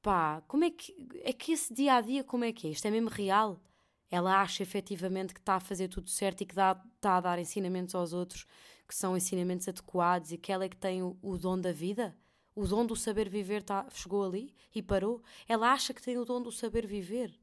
Pá, 0.00 0.40
como 0.46 0.62
é 0.62 0.70
que. 0.70 0.94
É 1.24 1.32
que 1.32 1.50
esse 1.50 1.74
dia 1.74 1.94
a 1.94 2.00
dia, 2.00 2.22
como 2.22 2.44
é 2.44 2.52
que 2.52 2.68
é? 2.68 2.70
Isto 2.70 2.86
é 2.86 2.92
mesmo 2.92 3.08
real? 3.08 3.60
Ela 4.08 4.40
acha 4.40 4.62
efetivamente 4.62 5.34
que 5.34 5.40
está 5.40 5.56
a 5.56 5.60
fazer 5.60 5.88
tudo 5.88 6.08
certo 6.08 6.42
e 6.42 6.46
que 6.46 6.52
está 6.52 6.80
a 7.02 7.20
dar 7.20 7.36
ensinamentos 7.40 7.96
aos 7.96 8.12
outros 8.12 8.46
que 8.86 8.94
são 8.94 9.16
ensinamentos 9.16 9.66
adequados 9.66 10.30
e 10.30 10.38
que 10.38 10.52
ela 10.52 10.64
é 10.64 10.68
que 10.68 10.76
tem 10.76 11.02
o, 11.02 11.18
o 11.20 11.36
dom 11.36 11.60
da 11.60 11.72
vida? 11.72 12.16
O 12.54 12.64
dom 12.64 12.86
do 12.86 12.94
saber 12.94 13.28
viver 13.28 13.64
tá, 13.64 13.88
chegou 13.90 14.24
ali 14.24 14.54
e 14.72 14.80
parou? 14.80 15.20
Ela 15.48 15.72
acha 15.72 15.92
que 15.92 16.00
tem 16.00 16.16
o 16.16 16.24
dom 16.24 16.40
do 16.40 16.52
saber 16.52 16.86
viver? 16.86 17.36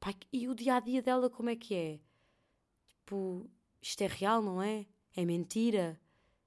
Pá, 0.00 0.14
e 0.32 0.48
o 0.48 0.54
dia 0.54 0.76
a 0.76 0.80
dia 0.80 1.02
dela, 1.02 1.28
como 1.28 1.50
é 1.50 1.56
que 1.56 1.74
é? 1.74 2.00
Tipo, 3.10 3.50
isto 3.82 4.02
é 4.02 4.06
real, 4.06 4.40
não 4.40 4.62
é? 4.62 4.86
É 5.16 5.24
mentira? 5.24 6.00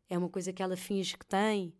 É 0.09 0.17
uma 0.17 0.29
coisa 0.29 0.53
que 0.53 0.63
ela 0.63 0.77
finge 0.77 1.17
que 1.17 1.25
tem? 1.25 1.75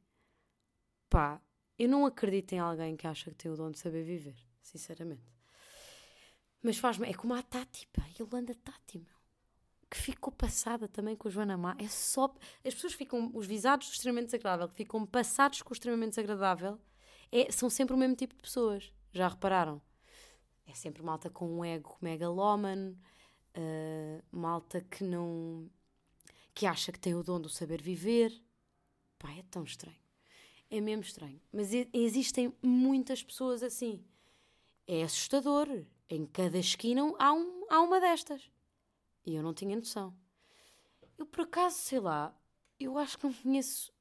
Pá, 1.09 1.41
eu 1.79 1.87
não 1.87 2.05
acredito 2.05 2.51
em 2.51 2.59
alguém 2.59 2.97
que 2.97 3.07
acha 3.07 3.31
que 3.31 3.37
tem 3.37 3.49
o 3.49 3.55
dom 3.55 3.71
de 3.71 3.79
saber 3.79 4.03
viver, 4.03 4.35
sinceramente. 4.61 5.23
Mas 6.61 6.77
faz-me. 6.77 7.07
É 7.07 7.13
como 7.13 7.33
a 7.33 7.41
Tati, 7.41 7.87
pá, 7.93 8.03
Yolanda 8.19 8.53
Tati, 8.55 8.99
meu. 8.99 9.15
Que 9.89 9.97
ficou 9.97 10.33
passada 10.33 10.85
também 10.89 11.15
com 11.15 11.29
a 11.29 11.31
Joana 11.31 11.55
Má. 11.55 11.77
É 11.79 11.87
só. 11.87 12.35
As 12.65 12.73
pessoas 12.73 12.91
ficam. 12.91 13.31
Os 13.33 13.47
visados 13.47 13.87
do 13.87 13.93
extremamente 13.93 14.25
desagradável, 14.25 14.67
que 14.67 14.75
ficam 14.75 15.05
passados 15.05 15.61
com 15.61 15.69
o 15.69 15.73
extremamente 15.73 16.09
desagradável, 16.09 16.77
é, 17.31 17.49
são 17.53 17.69
sempre 17.69 17.95
o 17.95 17.97
mesmo 17.97 18.17
tipo 18.17 18.35
de 18.35 18.41
pessoas. 18.41 18.91
Já 19.13 19.29
repararam? 19.29 19.81
É 20.65 20.73
sempre 20.73 21.01
malta 21.01 21.29
com 21.29 21.59
um 21.59 21.63
ego 21.63 21.97
megalómano, 22.01 22.97
uh, 23.57 24.23
malta 24.31 24.81
que 24.81 25.03
não. 25.03 25.69
que 26.53 26.65
acha 26.65 26.91
que 26.91 26.99
tem 26.99 27.15
o 27.15 27.23
dom 27.23 27.39
do 27.39 27.49
saber 27.49 27.81
viver. 27.81 28.33
Pá, 29.17 29.31
é 29.31 29.43
tão 29.49 29.63
estranho. 29.63 29.97
É 30.69 30.81
mesmo 30.81 31.03
estranho. 31.03 31.39
Mas 31.51 31.69
existem 31.93 32.53
muitas 32.61 33.23
pessoas 33.23 33.63
assim. 33.63 34.03
É 34.87 35.03
assustador. 35.03 35.67
Em 36.09 36.25
cada 36.25 36.57
esquina 36.57 37.01
há, 37.17 37.33
um, 37.33 37.65
há 37.69 37.81
uma 37.81 37.99
destas. 37.99 38.51
E 39.25 39.35
eu 39.35 39.43
não 39.43 39.53
tinha 39.53 39.75
noção. 39.75 40.13
Eu, 41.17 41.25
por 41.25 41.41
acaso, 41.41 41.77
sei 41.77 41.99
lá, 41.99 42.35
eu 42.79 42.97
acho 42.97 43.17
que 43.17 43.25
não 43.25 43.33
conheço. 43.33 43.93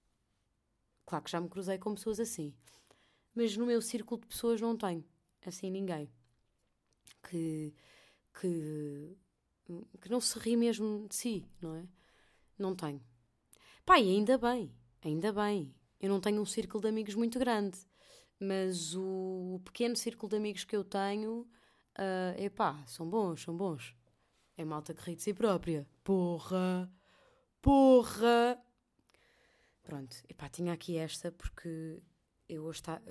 Claro 1.07 1.25
que 1.25 1.31
já 1.31 1.41
me 1.41 1.49
cruzei 1.49 1.79
com 1.79 1.95
pessoas 1.95 2.19
assim. 2.19 2.55
Mas 3.35 3.57
no 3.57 3.67
meu 3.67 3.81
círculo 3.81 4.21
de 4.21 4.27
pessoas 4.27 4.61
não 4.61 4.77
tenho. 4.77 5.05
Assim, 5.45 5.71
ninguém. 5.71 6.11
Que. 7.29 7.73
que. 8.41 9.17
Que 10.01 10.11
não 10.11 10.21
se 10.21 10.39
ri 10.39 10.57
mesmo 10.57 11.07
de 11.09 11.15
si, 11.15 11.47
não 11.61 11.75
é? 11.75 11.87
Não 12.59 12.75
tenho. 12.75 13.03
E 13.89 13.93
ainda 13.93 14.39
bem. 14.39 14.75
Ainda 15.05 15.33
bem. 15.33 15.75
Eu 16.01 16.09
não 16.09 16.21
tenho 16.21 16.41
um 16.41 16.47
círculo 16.47 16.81
de 16.81 16.89
amigos 16.89 17.15
muito 17.15 17.39
grande. 17.39 17.79
Mas 18.41 18.95
o 18.95 19.61
pequeno 19.65 19.97
círculo 19.97 20.31
de 20.31 20.37
amigos 20.37 20.65
que 20.65 20.75
eu 20.75 20.83
tenho 20.83 21.47
Uh, 21.93 22.41
epá, 22.41 22.83
são 22.87 23.09
bons, 23.09 23.43
são 23.43 23.57
bons. 23.57 23.95
É 24.57 24.65
malta 24.65 24.95
que 24.95 25.03
ri 25.03 25.17
de 25.17 25.23
si 25.23 25.35
própria. 25.35 25.87
Porra! 26.03 26.91
Porra! 27.61 28.59
Pronto, 29.83 30.17
epá, 30.29 30.49
tinha 30.49 30.73
aqui 30.73 30.97
esta 30.97 31.31
porque 31.31 32.03
eu, 32.49 32.65
hoje 32.65 32.83
tá, 32.83 33.03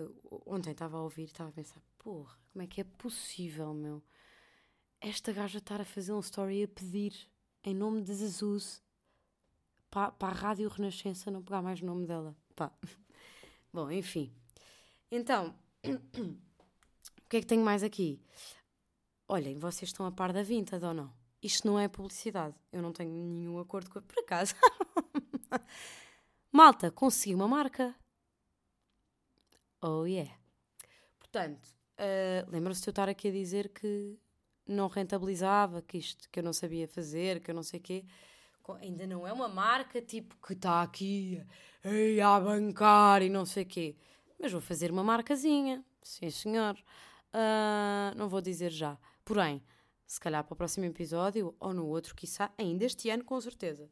ontem 0.45 0.71
estava 0.71 0.97
a 0.97 1.03
ouvir 1.03 1.23
e 1.23 1.25
estava 1.25 1.49
a 1.49 1.53
pensar: 1.53 1.81
porra, 1.97 2.37
como 2.51 2.63
é 2.63 2.67
que 2.67 2.81
é 2.81 2.83
possível, 2.83 3.73
meu? 3.73 4.03
Esta 5.03 5.33
gaja 5.33 5.57
estar 5.57 5.81
a 5.81 5.85
fazer 5.85 6.13
um 6.13 6.19
story 6.19 6.61
a 6.63 6.67
pedir 6.67 7.27
em 7.63 7.73
nome 7.73 8.03
de 8.03 8.13
Jesus 8.13 8.83
para, 9.89 10.11
para 10.11 10.27
a 10.31 10.37
Rádio 10.37 10.69
Renascença 10.69 11.31
não 11.31 11.41
pegar 11.41 11.63
mais 11.63 11.81
o 11.81 11.85
nome 11.85 12.05
dela. 12.05 12.35
Pá. 12.55 12.71
Bom, 13.73 13.89
enfim. 13.89 14.31
Então, 15.09 15.55
o 15.83 17.27
que 17.27 17.37
é 17.37 17.41
que 17.41 17.47
tenho 17.47 17.65
mais 17.65 17.81
aqui? 17.81 18.21
Olhem, 19.27 19.57
vocês 19.57 19.89
estão 19.89 20.05
a 20.05 20.11
par 20.11 20.31
da 20.31 20.43
Vinted 20.43 20.85
ou 20.85 20.93
não? 20.93 21.11
Isto 21.41 21.65
não 21.65 21.79
é 21.79 21.87
publicidade. 21.87 22.55
Eu 22.71 22.83
não 22.83 22.93
tenho 22.93 23.11
nenhum 23.11 23.57
acordo 23.57 23.89
com. 23.89 23.99
Por 24.03 24.19
acaso. 24.19 24.53
Malta, 26.53 26.91
consegui 26.91 27.33
uma 27.33 27.47
marca. 27.47 27.95
Oh 29.81 30.05
yeah. 30.05 30.31
Portanto, 31.17 31.65
uh, 31.97 32.51
lembram-se 32.51 32.83
de 32.83 32.89
eu 32.89 32.91
estar 32.91 33.09
aqui 33.09 33.29
a 33.29 33.31
dizer 33.31 33.69
que 33.69 34.19
não 34.67 34.87
rentabilizava, 34.87 35.81
que 35.81 35.97
isto 35.97 36.29
que 36.29 36.39
eu 36.39 36.43
não 36.43 36.53
sabia 36.53 36.87
fazer, 36.87 37.39
que 37.41 37.51
eu 37.51 37.55
não 37.55 37.63
sei 37.63 37.79
o 37.79 37.83
quê. 37.83 38.05
Ainda 38.79 39.05
não 39.05 39.27
é 39.27 39.33
uma 39.33 39.49
marca 39.49 40.01
tipo 40.01 40.35
que 40.37 40.53
está 40.53 40.81
aqui 40.81 41.43
ei, 41.83 42.21
a 42.21 42.39
bancar 42.39 43.21
e 43.21 43.29
não 43.29 43.45
sei 43.45 43.63
o 43.63 43.65
quê. 43.65 43.95
Mas 44.39 44.51
vou 44.51 44.61
fazer 44.61 44.91
uma 44.91 45.03
marcazinha. 45.03 45.83
Sim, 46.01 46.29
senhor. 46.29 46.75
Uh, 47.33 48.15
não 48.15 48.29
vou 48.29 48.39
dizer 48.39 48.71
já. 48.71 48.97
Porém, 49.25 49.61
se 50.05 50.19
calhar 50.19 50.43
para 50.43 50.53
o 50.53 50.57
próximo 50.57 50.85
episódio 50.85 51.55
ou 51.59 51.73
no 51.73 51.85
outro, 51.85 52.15
quiçá, 52.15 52.51
ainda 52.57 52.85
este 52.85 53.09
ano, 53.09 53.23
com 53.23 53.39
certeza, 53.39 53.89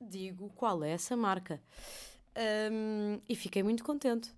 digo 0.00 0.50
qual 0.50 0.82
é 0.82 0.90
essa 0.90 1.16
marca. 1.16 1.62
Um, 2.72 3.20
e 3.28 3.36
fiquei 3.36 3.62
muito 3.62 3.84
contente. 3.84 4.34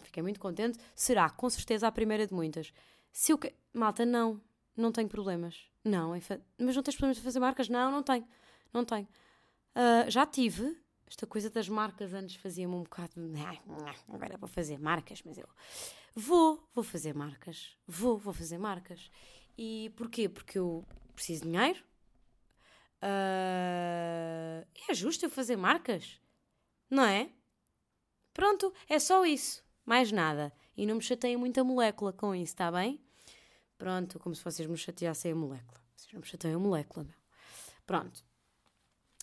Fiquei 0.00 0.22
muito 0.22 0.38
contente. 0.38 0.78
Será, 0.94 1.30
com 1.30 1.48
certeza, 1.48 1.88
a 1.88 1.92
primeira 1.92 2.26
de 2.26 2.34
muitas. 2.34 2.72
Se 3.12 3.32
eu 3.32 3.38
que... 3.38 3.54
Malta, 3.72 4.04
não. 4.04 4.40
Não 4.76 4.90
tenho 4.90 5.08
problemas. 5.08 5.68
Não. 5.84 6.14
É. 6.14 6.20
Mas 6.58 6.74
não 6.76 6.82
tens 6.82 6.96
problemas 6.96 7.16
de 7.16 7.22
fazer 7.22 7.38
marcas? 7.38 7.68
Não, 7.68 7.90
não 7.90 8.02
tenho. 8.02 8.26
Não 8.72 8.84
tenho. 8.84 9.08
Uh, 9.74 10.10
já 10.10 10.26
tive. 10.26 10.76
Esta 11.06 11.26
coisa 11.26 11.50
das 11.50 11.68
marcas 11.68 12.12
antes 12.14 12.36
fazia-me 12.36 12.74
um 12.74 12.82
bocado. 12.82 13.12
Agora 14.08 14.36
vou 14.36 14.48
fazer 14.48 14.78
marcas, 14.78 15.22
mas 15.24 15.38
eu. 15.38 15.48
Vou, 16.14 16.66
vou 16.74 16.82
fazer 16.82 17.14
marcas. 17.14 17.76
Vou, 17.86 18.18
vou 18.18 18.32
fazer 18.32 18.58
marcas. 18.58 19.10
E 19.56 19.92
porquê? 19.96 20.28
Porque 20.28 20.58
eu 20.58 20.84
preciso 21.14 21.44
de 21.44 21.50
dinheiro. 21.50 21.84
Uh, 23.02 24.66
é 24.88 24.94
justo 24.94 25.26
eu 25.26 25.30
fazer 25.30 25.56
marcas? 25.56 26.18
Não 26.90 27.04
é? 27.04 27.30
Pronto, 28.32 28.72
é 28.88 28.98
só 28.98 29.24
isso. 29.24 29.62
Mais 29.84 30.10
nada. 30.10 30.52
E 30.76 30.86
não 30.86 30.96
me 30.96 31.02
chateiem 31.02 31.36
muito 31.36 31.60
a 31.60 31.64
molécula 31.64 32.12
com 32.12 32.34
isso, 32.34 32.54
está 32.54 32.72
bem? 32.72 33.00
Pronto, 33.76 34.18
como 34.18 34.34
se 34.34 34.42
vocês 34.42 34.68
me 34.68 34.76
chateassem 34.76 35.32
a 35.32 35.34
molécula. 35.34 35.80
Vocês 35.96 36.12
não 36.12 36.20
me 36.20 36.26
chateiam 36.26 36.60
a 36.60 36.62
molécula, 36.62 37.04
meu. 37.04 37.16
Pronto. 37.86 38.24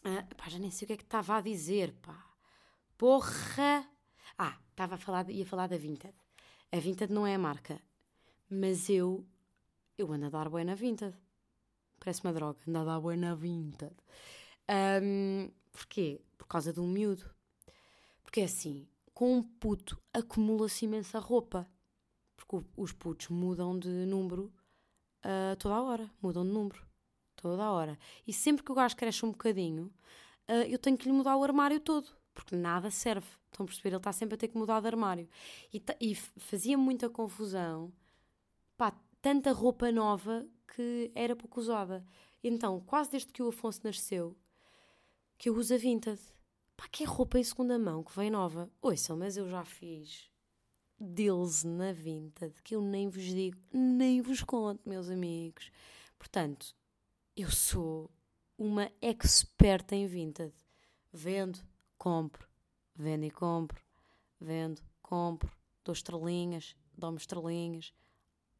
Uh, 0.06 0.36
pá, 0.36 0.50
já 0.50 0.60
nem 0.60 0.72
sei 0.72 0.86
o 0.86 0.88
que 0.88 0.94
é 0.94 0.98
que 0.98 1.04
estava 1.04 1.38
a 1.38 1.42
dizer, 1.42 1.94
pá. 2.02 2.26
Porra! 2.98 3.88
Ah, 4.38 4.58
estava 4.70 4.96
a 4.96 4.98
falar, 4.98 5.30
ia 5.30 5.46
falar 5.46 5.68
da 5.68 5.78
Vinted. 5.78 6.14
A 6.72 6.80
Vinted 6.80 7.12
não 7.12 7.26
é 7.28 7.36
a 7.36 7.40
marca, 7.40 7.82
mas 8.50 8.90
eu 8.90 9.26
eu 9.98 10.12
ando 10.12 10.26
a 10.26 10.30
dar 10.30 10.50
bué 10.50 10.64
na 10.64 10.76
Vinted. 10.76 11.16
Parece 12.00 12.24
uma 12.24 12.34
droga, 12.34 12.60
ando 12.68 12.80
a 12.80 12.84
dar 12.84 13.00
bué 13.00 13.16
na 13.16 13.36
Vinted. 13.36 13.96
Um, 15.04 15.52
porquê? 15.72 16.22
Por 16.38 16.48
causa 16.48 16.74
de 16.74 16.80
um 16.80 16.88
miúdo. 16.88 17.30
Porque 18.24 18.42
é 18.42 18.46
assim, 18.46 18.88
com 19.14 19.38
um 19.38 19.44
puto 19.44 20.02
acumula-se 20.14 20.86
imensa 20.86 21.20
roupa. 21.20 21.70
Porque 22.52 22.70
os 22.76 22.92
putos 22.92 23.30
mudam 23.30 23.80
de 23.80 23.88
número 23.88 24.52
uh, 25.24 25.56
toda 25.58 25.76
a 25.76 25.82
hora. 25.82 26.12
Mudam 26.22 26.44
de 26.44 26.52
número. 26.52 26.86
Toda 27.38 27.64
a 27.64 27.72
hora. 27.72 27.98
E 28.28 28.34
sempre 28.34 28.62
que 28.62 28.72
o 28.74 28.76
gajo 28.76 28.94
cresce 28.98 29.26
um 29.26 29.32
bocadinho, 29.32 29.86
uh, 30.50 30.68
eu 30.68 30.78
tenho 30.78 30.98
que 30.98 31.06
lhe 31.06 31.14
mudar 31.14 31.38
o 31.38 31.44
armário 31.46 31.80
todo. 31.80 32.10
Porque 32.34 32.54
nada 32.54 32.92
serve. 32.92 33.28
Estão 33.46 33.64
a 33.64 33.68
perceber? 33.68 33.90
Ele 33.90 33.98
está 33.98 34.12
sempre 34.12 34.36
a 34.36 34.38
ter 34.38 34.50
que 34.50 34.58
mudar 34.58 34.82
de 34.82 34.88
armário. 34.88 35.30
E, 35.74 35.82
e 36.02 36.14
fazia 36.14 36.78
muita 36.78 37.10
confusão. 37.10 37.94
Pá, 38.76 38.94
tanta 39.22 39.54
roupa 39.54 39.90
nova 39.90 40.46
que 40.76 41.10
era 41.16 41.38
pouco 41.38 41.62
usada. 41.62 42.06
Então, 42.44 42.82
quase 42.82 43.12
desde 43.12 43.32
que 43.32 43.42
o 43.42 43.48
Afonso 43.48 43.80
nasceu, 43.86 44.36
que 45.38 45.48
eu 45.48 45.56
uso 45.56 45.74
a 45.74 45.78
Vinted. 45.78 46.20
Pá, 46.76 46.86
que 46.92 47.04
é 47.04 47.08
roupa 47.08 47.40
em 47.40 47.44
segunda 47.46 47.80
mão, 47.80 48.04
que 48.04 48.14
vem 48.14 48.30
nova. 48.30 48.70
Ouçam, 48.82 49.16
mas 49.16 49.38
eu 49.38 49.48
já 49.48 49.64
fiz 49.64 50.31
deals 51.02 51.64
na 51.64 51.92
Vinted 51.92 52.54
que 52.64 52.76
eu 52.76 52.82
nem 52.82 53.10
vos 53.10 53.24
digo, 53.24 53.58
nem 53.74 54.22
vos 54.22 54.44
conto, 54.44 54.88
meus 54.88 55.10
amigos. 55.10 55.72
Portanto, 56.18 56.76
eu 57.36 57.50
sou 57.50 58.10
uma 58.58 58.92
experta 59.02 59.96
em 59.96 60.06
Vinted. 60.06 60.54
Vendo, 61.12 61.60
compro, 61.98 62.48
vendo 62.96 63.26
e 63.26 63.32
compro, 63.32 63.82
vendo, 64.40 64.82
compro, 65.02 65.52
dou 65.84 65.94
estrelinhas, 65.94 66.76
dou-me 66.96 67.18
estrelinhas, 67.18 67.92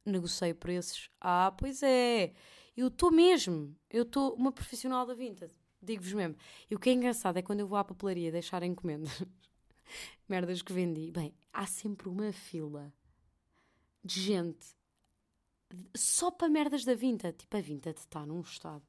negocio 0.06 0.54
preços. 0.56 1.10
Ah, 1.22 1.54
pois 1.56 1.84
é, 1.84 2.34
eu 2.76 2.88
estou 2.88 3.12
mesmo, 3.12 3.76
eu 3.90 4.04
estou 4.04 4.34
uma 4.34 4.52
profissional 4.52 5.06
da 5.06 5.14
Vinted, 5.14 5.54
digo-vos 5.82 6.14
mesmo. 6.14 6.36
E 6.70 6.76
o 6.76 6.80
que 6.80 6.90
é 6.90 6.94
engraçado 6.94 7.38
é 7.38 7.42
quando 7.42 7.62
eu 7.62 7.68
vou 7.68 7.78
à 7.78 7.84
papelaria 7.84 8.32
deixar 8.32 8.64
encomendas, 8.64 9.12
merdas 10.28 10.62
que 10.62 10.74
vendi, 10.74 11.12
bem, 11.12 11.34
há 11.54 11.66
sempre 11.66 12.10
uma 12.10 12.32
fila 12.32 12.94
de 14.04 14.20
gente 14.22 14.66
só 15.96 16.30
para 16.32 16.50
merdas 16.50 16.84
da 16.84 16.94
Vinted. 16.96 17.38
Tipo, 17.38 17.58
a 17.58 17.62
Vinted 17.62 17.98
está 18.00 18.26
num 18.26 18.42
estado. 18.42 18.84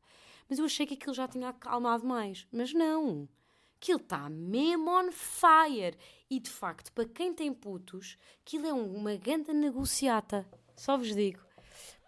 Mas 0.48 0.58
eu 0.58 0.64
achei 0.64 0.86
que 0.86 0.94
aquilo 0.94 1.14
já 1.14 1.28
tinha 1.28 1.48
acalmado 1.48 2.04
mais. 2.06 2.46
Mas 2.50 2.72
não. 2.72 3.28
Aquilo 3.76 4.00
está 4.00 4.28
mesmo 4.28 4.90
on 4.90 5.10
fire. 5.12 5.96
E 6.30 6.38
de 6.40 6.50
facto, 6.50 6.92
para 6.92 7.04
quem 7.08 7.32
tem 7.34 7.52
putos, 7.52 8.16
aquilo 8.40 8.66
é 8.66 8.72
um- 8.72 8.94
uma 8.96 9.14
grande 9.16 9.52
negociata. 9.52 10.46
Só 10.76 10.96
vos 10.96 11.14
digo. 11.14 11.40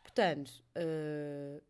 Portanto, 0.03 0.63
eh, 0.75 1.61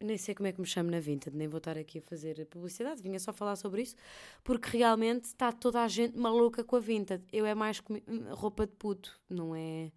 nem 0.00 0.16
sei 0.16 0.34
como 0.34 0.46
é 0.46 0.52
que 0.52 0.60
me 0.60 0.66
chamo 0.66 0.90
na 0.90 1.00
Vinted, 1.00 1.36
nem 1.36 1.48
vou 1.48 1.58
estar 1.58 1.76
aqui 1.76 1.98
a 1.98 2.02
fazer 2.02 2.46
publicidade, 2.46 3.02
vinha 3.02 3.18
só 3.18 3.32
falar 3.32 3.56
sobre 3.56 3.82
isso, 3.82 3.96
porque 4.44 4.76
realmente 4.76 5.24
está 5.24 5.50
toda 5.50 5.82
a 5.82 5.88
gente 5.88 6.16
maluca 6.16 6.62
com 6.62 6.76
a 6.76 6.80
Vinted. 6.80 7.24
Eu 7.32 7.44
é 7.44 7.54
mais 7.54 7.80
comi- 7.80 8.04
roupa 8.30 8.66
de 8.66 8.72
puto, 8.74 9.20
não 9.28 9.54
é, 9.56 9.90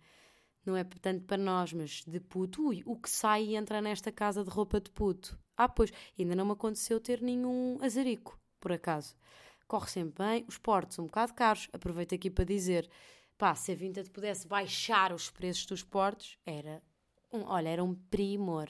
não 0.65 0.75
é 0.75 0.83
tanto 0.83 1.25
para 1.25 1.37
nós, 1.37 1.71
mas 1.73 2.03
de 2.05 2.19
puto. 2.19 2.67
Ui, 2.67 2.81
o 2.85 2.95
que 2.95 3.09
sai 3.09 3.43
e 3.45 3.55
entra 3.55 3.79
nesta 3.81 4.11
casa 4.11 4.43
de 4.43 4.49
roupa 4.49 4.81
de 4.81 4.89
puto? 4.89 5.37
Ah, 5.55 5.69
pois, 5.69 5.91
ainda 6.17 6.35
não 6.35 6.45
me 6.45 6.53
aconteceu 6.53 6.99
ter 6.99 7.21
nenhum 7.21 7.77
azarico, 7.81 8.39
por 8.59 8.71
acaso. 8.71 9.15
Corre 9.67 9.89
sempre 9.89 10.25
bem, 10.25 10.45
os 10.47 10.57
portos 10.57 10.97
um 10.99 11.05
bocado 11.05 11.33
caros, 11.33 11.69
aproveito 11.71 12.15
aqui 12.15 12.29
para 12.29 12.43
dizer, 12.43 12.89
pá, 13.37 13.53
se 13.55 13.71
a 13.71 13.75
Vinted 13.75 14.09
pudesse 14.09 14.47
baixar 14.47 15.13
os 15.13 15.29
preços 15.29 15.65
dos 15.65 15.83
portos, 15.83 16.37
era, 16.45 16.81
um, 17.31 17.43
olha, 17.43 17.69
era 17.69 17.83
um 17.83 17.93
primor. 17.93 18.67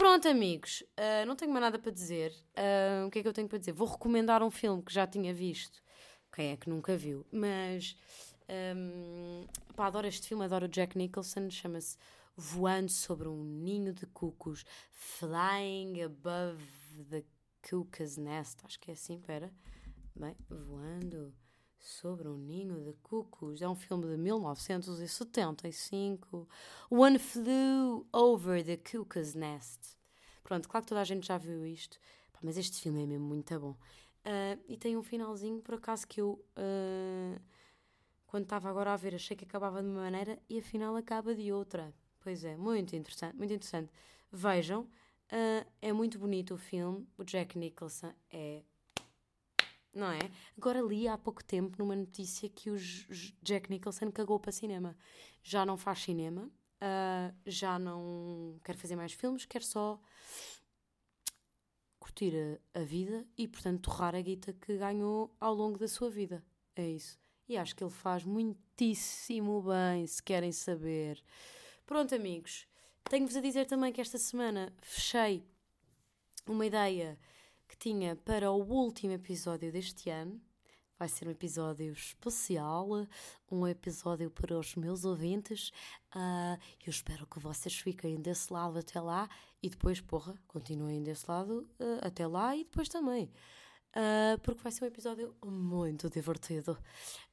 Pronto, 0.00 0.26
amigos, 0.28 0.82
ah, 0.96 1.26
não 1.26 1.36
tenho 1.36 1.52
mais 1.52 1.60
nada 1.62 1.78
para 1.78 1.92
dizer. 1.92 2.34
Ah, 2.56 3.04
o 3.06 3.10
que 3.10 3.18
é 3.18 3.22
que 3.22 3.28
eu 3.28 3.34
tenho 3.34 3.46
para 3.46 3.58
dizer? 3.58 3.72
Vou 3.72 3.86
recomendar 3.86 4.42
um 4.42 4.50
filme 4.50 4.82
que 4.82 4.90
já 4.90 5.06
tinha 5.06 5.34
visto. 5.34 5.82
Quem 6.32 6.52
é 6.52 6.56
que 6.56 6.70
nunca 6.70 6.96
viu? 6.96 7.26
Mas, 7.30 7.94
hum, 8.48 9.46
pá, 9.76 9.88
adoro 9.88 10.06
este 10.06 10.26
filme, 10.26 10.42
adoro 10.42 10.64
o 10.64 10.68
Jack 10.70 10.96
Nicholson, 10.96 11.50
chama-se 11.50 11.98
Voando 12.34 12.90
sobre 12.90 13.28
um 13.28 13.44
Ninho 13.44 13.92
de 13.92 14.06
Cucos, 14.06 14.64
Flying 14.90 16.00
Above 16.00 16.64
the 17.10 17.22
Cuckoo's 17.68 18.16
Nest, 18.16 18.64
acho 18.64 18.80
que 18.80 18.90
é 18.90 18.94
assim, 18.94 19.20
pera. 19.20 19.52
Bem, 20.16 20.34
Voando 20.48 21.34
sobre 21.80 22.28
um 22.28 22.36
Ninho 22.36 22.80
de 22.80 22.92
Cucos, 23.02 23.60
é 23.62 23.68
um 23.68 23.74
filme 23.74 24.06
de 24.06 24.16
1975. 24.16 26.48
One 26.90 27.18
Flew 27.18 28.06
Over 28.12 28.64
the 28.64 28.76
Cuckoo's 28.76 29.34
Nest. 29.34 29.98
Pronto, 30.42 30.68
claro 30.68 30.84
que 30.84 30.88
toda 30.88 31.00
a 31.00 31.04
gente 31.04 31.26
já 31.26 31.38
viu 31.38 31.66
isto, 31.66 31.98
mas 32.42 32.56
este 32.56 32.80
filme 32.80 33.02
é 33.02 33.06
mesmo 33.06 33.26
muito 33.26 33.58
bom. 33.58 33.76
Ah, 34.24 34.58
e 34.68 34.76
tem 34.76 34.96
um 34.96 35.02
finalzinho, 35.02 35.60
por 35.60 35.74
acaso, 35.74 36.06
que 36.06 36.20
eu, 36.20 36.44
ah, 36.56 37.40
quando 38.26 38.44
estava 38.44 38.68
agora 38.68 38.92
a 38.92 38.96
ver, 38.96 39.14
achei 39.14 39.36
que 39.36 39.44
acabava 39.44 39.82
de 39.82 39.88
uma 39.88 40.02
maneira 40.02 40.38
e 40.48 40.58
afinal 40.58 40.94
acaba 40.96 41.34
de 41.34 41.52
outra. 41.52 41.92
Pois 42.20 42.44
é, 42.44 42.56
muito 42.56 42.94
interessante, 42.94 43.36
muito 43.36 43.52
interessante. 43.52 43.90
Vejam, 44.30 44.88
ah, 45.30 45.66
é 45.80 45.92
muito 45.92 46.18
bonito 46.18 46.54
o 46.54 46.58
filme. 46.58 47.06
O 47.16 47.24
Jack 47.24 47.58
Nicholson 47.58 48.12
é. 48.30 48.62
Não 49.92 50.10
é? 50.10 50.30
Agora 50.56 50.80
li 50.80 51.08
há 51.08 51.18
pouco 51.18 51.42
tempo 51.44 51.76
numa 51.78 51.96
notícia 51.96 52.48
que 52.48 52.70
o 52.70 52.76
Jack 53.42 53.68
Nicholson 53.68 54.10
cagou 54.12 54.38
para 54.38 54.52
cinema. 54.52 54.96
Já 55.42 55.66
não 55.66 55.76
faz 55.76 56.00
cinema, 56.00 56.50
ah, 56.80 57.32
já 57.44 57.78
não 57.78 58.58
quer 58.64 58.76
fazer 58.76 58.96
mais 58.96 59.12
filmes, 59.12 59.44
quer 59.44 59.62
só 59.62 60.00
curtir 61.98 62.60
a, 62.74 62.80
a 62.80 62.82
vida 62.82 63.26
e, 63.36 63.46
portanto, 63.46 63.82
torrar 63.82 64.14
a 64.14 64.20
guita 64.20 64.52
que 64.52 64.78
ganhou 64.78 65.34
ao 65.38 65.54
longo 65.54 65.78
da 65.78 65.88
sua 65.88 66.08
vida. 66.08 66.42
É 66.74 66.88
isso. 66.88 67.18
E 67.48 67.56
acho 67.56 67.74
que 67.74 67.82
ele 67.82 67.90
faz 67.90 68.24
muitíssimo 68.24 69.62
bem, 69.62 70.06
se 70.06 70.22
querem 70.22 70.52
saber. 70.52 71.22
Pronto, 71.84 72.14
amigos. 72.14 72.66
Tenho-vos 73.04 73.36
a 73.36 73.40
dizer 73.40 73.66
também 73.66 73.92
que 73.92 74.00
esta 74.00 74.18
semana 74.18 74.72
fechei 74.80 75.44
uma 76.46 76.64
ideia 76.64 77.18
tinha 77.80 78.14
para 78.14 78.52
o 78.52 78.62
último 78.62 79.14
episódio 79.14 79.72
deste 79.72 80.10
ano. 80.10 80.38
Vai 80.98 81.08
ser 81.08 81.26
um 81.26 81.30
episódio 81.30 81.90
especial, 81.90 82.86
um 83.50 83.66
episódio 83.66 84.30
para 84.30 84.58
os 84.58 84.76
meus 84.76 85.06
ouvintes. 85.06 85.72
Ah, 86.12 86.58
eu 86.86 86.90
espero 86.90 87.26
que 87.26 87.40
vocês 87.40 87.74
fiquem 87.78 88.20
desse 88.20 88.52
lado 88.52 88.78
até 88.78 89.00
lá 89.00 89.26
e 89.62 89.70
depois, 89.70 89.98
porra, 89.98 90.34
continuem 90.46 91.02
desse 91.02 91.24
lado 91.26 91.66
ah, 91.80 92.06
até 92.06 92.26
lá 92.26 92.54
e 92.54 92.64
depois 92.64 92.86
também. 92.90 93.32
Ah, 93.94 94.38
porque 94.42 94.62
vai 94.62 94.70
ser 94.70 94.84
um 94.84 94.88
episódio 94.88 95.34
muito 95.42 96.10
divertido. 96.10 96.78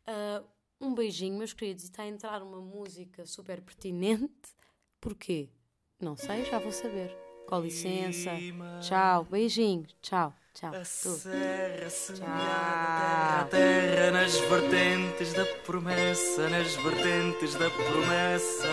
Ah, 0.05 0.41
um 0.79 0.95
beijinho, 0.95 1.37
meus 1.37 1.51
queridos, 1.51 1.83
e 1.83 1.87
está 1.87 2.03
a 2.03 2.07
entrar 2.07 2.41
uma 2.41 2.61
música 2.61 3.25
super 3.25 3.61
pertinente. 3.61 4.55
Porquê? 5.01 5.49
Não 5.99 6.15
sei, 6.15 6.45
já 6.45 6.57
vou 6.57 6.71
saber. 6.71 7.26
Com 7.47 7.61
licença. 7.61 8.31
Tchau, 8.81 9.25
beijinhos. 9.31 9.95
Tchau, 10.01 10.33
tchau. 10.53 10.75
A 10.75 10.83
serra 10.83 11.89
semeada, 11.89 13.41
a 13.41 13.47
terra, 13.49 14.11
nas 14.11 14.37
vertentes 14.37 15.31
da 15.33 15.45
promessa, 15.65 16.49
nas 16.49 16.75
vertentes 16.75 17.55
da 17.55 17.69
promessa. 17.69 18.67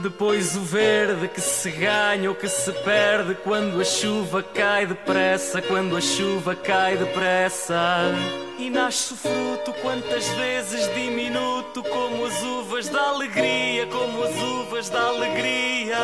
Depois 0.00 0.56
o 0.56 0.60
verde 0.60 1.26
que 1.26 1.40
se 1.40 1.68
ganha 1.72 2.30
ou 2.30 2.36
que 2.36 2.48
se 2.48 2.72
perde 2.84 3.34
quando 3.42 3.80
a 3.80 3.84
chuva 3.84 4.40
cai 4.40 4.86
depressa, 4.86 5.60
quando 5.60 5.96
a 5.96 6.00
chuva 6.00 6.54
cai 6.54 6.96
depressa. 6.96 8.12
E 8.58 8.70
nasce 8.70 9.12
o 9.12 9.16
fruto 9.16 9.72
quantas 9.82 10.26
vezes 10.30 10.92
diminuto, 10.94 11.82
como 11.82 12.24
as 12.24 12.42
uvas 12.42 12.88
da 12.88 13.10
alegria, 13.10 13.86
como 13.86 14.22
as 14.22 14.34
uvas 14.34 14.88
da 14.88 15.08
alegria. 15.08 15.98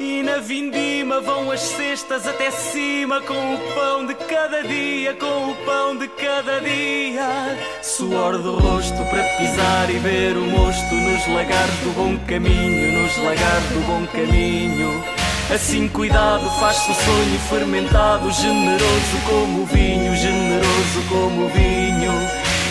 E 0.00 0.20
na 0.24 0.38
vindima 0.38 1.20
vão 1.20 1.50
as 1.52 1.60
cestas 1.60 2.26
até 2.26 2.50
cima 2.50 3.20
com 3.20 3.54
o 3.54 3.58
pão 3.74 4.04
de 4.04 4.14
cada 4.14 4.64
dia, 4.64 5.14
com 5.14 5.52
o 5.52 5.54
pão 5.64 5.96
de 5.96 6.08
cada 6.08 6.60
dia. 6.60 7.56
Suor 7.82 8.36
do 8.38 8.58
rosto 8.58 9.04
para 9.08 9.22
pisar 9.36 9.88
e 9.88 9.98
ver 9.98 10.36
o 10.36 10.42
mosto 10.42 10.92
nos 10.92 11.26
lagares 11.28 11.78
do 11.84 11.94
bom 11.94 12.18
caminho, 12.26 13.00
nos 13.00 13.16
lagares 13.18 13.68
do 13.70 13.80
bom 13.86 14.06
caminho. 14.08 15.15
Assim 15.48 15.86
cuidado 15.88 16.50
faz-se 16.58 16.90
o 16.90 16.94
sonho 16.94 17.38
fermentado, 17.48 18.30
generoso 18.32 19.16
como 19.28 19.62
o 19.62 19.66
vinho, 19.66 20.14
generoso 20.16 21.02
como 21.08 21.44
o 21.44 21.48
vinho. 21.48 22.12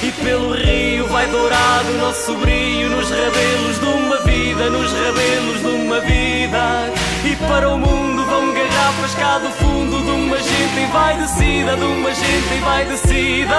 E 0.04 0.12
pelo 0.12 0.54
rio 0.54 1.08
vai 1.08 1.26
dourado 1.28 1.90
o 1.90 1.98
nosso 2.00 2.34
brilho 2.36 2.90
nos 2.90 3.10
rabelos 3.10 3.80
de 3.80 3.86
uma 3.86 4.18
vida, 4.24 4.70
nos 4.70 4.92
rabelos 4.92 5.62
de 5.62 5.68
uma 5.68 6.00
vida. 6.02 6.94
E 7.24 7.36
para 7.48 7.70
o 7.70 7.80
mundo 7.80 8.26
vão 8.26 8.54
garrafas 8.54 9.16
cá 9.16 9.40
do 9.40 9.50
fundo 9.52 10.04
de 10.04 10.12
uma 10.12 10.38
gente 10.38 10.80
em 10.80 10.92
vai 10.92 11.18
descida, 11.18 11.78
de 11.78 11.84
uma 11.86 12.14
gente 12.14 12.54
em 12.54 12.60
vai 12.60 12.86
descida. 12.86 13.56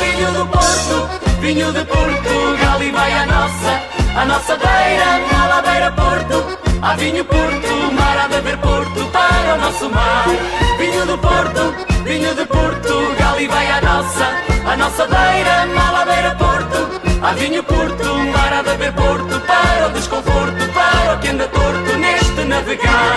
Vinho 0.00 0.32
do 0.32 0.46
Porto, 0.46 1.40
vinho 1.40 1.70
de 1.70 1.84
Portugal 1.84 2.82
e 2.82 2.90
vai 2.90 3.12
a 3.12 3.26
nossa, 3.26 3.82
a 4.16 4.24
nossa 4.24 4.56
beira, 4.56 5.18
na 5.30 5.46
ladeira 5.48 5.92
Porto. 5.92 6.63
Há 6.84 6.96
vinho 6.96 7.24
Porto, 7.24 7.92
mar 7.94 8.28
de 8.28 8.34
haver 8.36 8.58
Porto 8.58 9.06
para 9.10 9.54
o 9.54 9.58
nosso 9.58 9.88
mar. 9.88 10.26
Vinho 10.76 11.06
do 11.06 11.16
Porto, 11.16 11.74
vinho 12.04 12.34
de 12.34 12.44
Portugal 12.44 13.40
e 13.40 13.48
vai 13.48 13.70
a 13.70 13.80
nossa, 13.80 14.26
a 14.70 14.76
nossa 14.76 15.06
beira, 15.06 15.64
na 15.64 15.90
ladeira 15.92 16.34
Porto. 16.34 17.00
Há 17.22 17.32
vinho 17.32 17.62
Porto, 17.62 18.04
mar 18.04 18.62
de 18.62 18.68
haver 18.68 18.92
Porto 18.92 19.40
para 19.46 19.86
o 19.86 19.90
desconforto, 19.92 20.72
para 20.74 21.14
o 21.14 21.18
que 21.20 21.28
anda 21.28 21.48
torto 21.48 21.96
neste 21.96 22.44
navegar. 22.44 23.16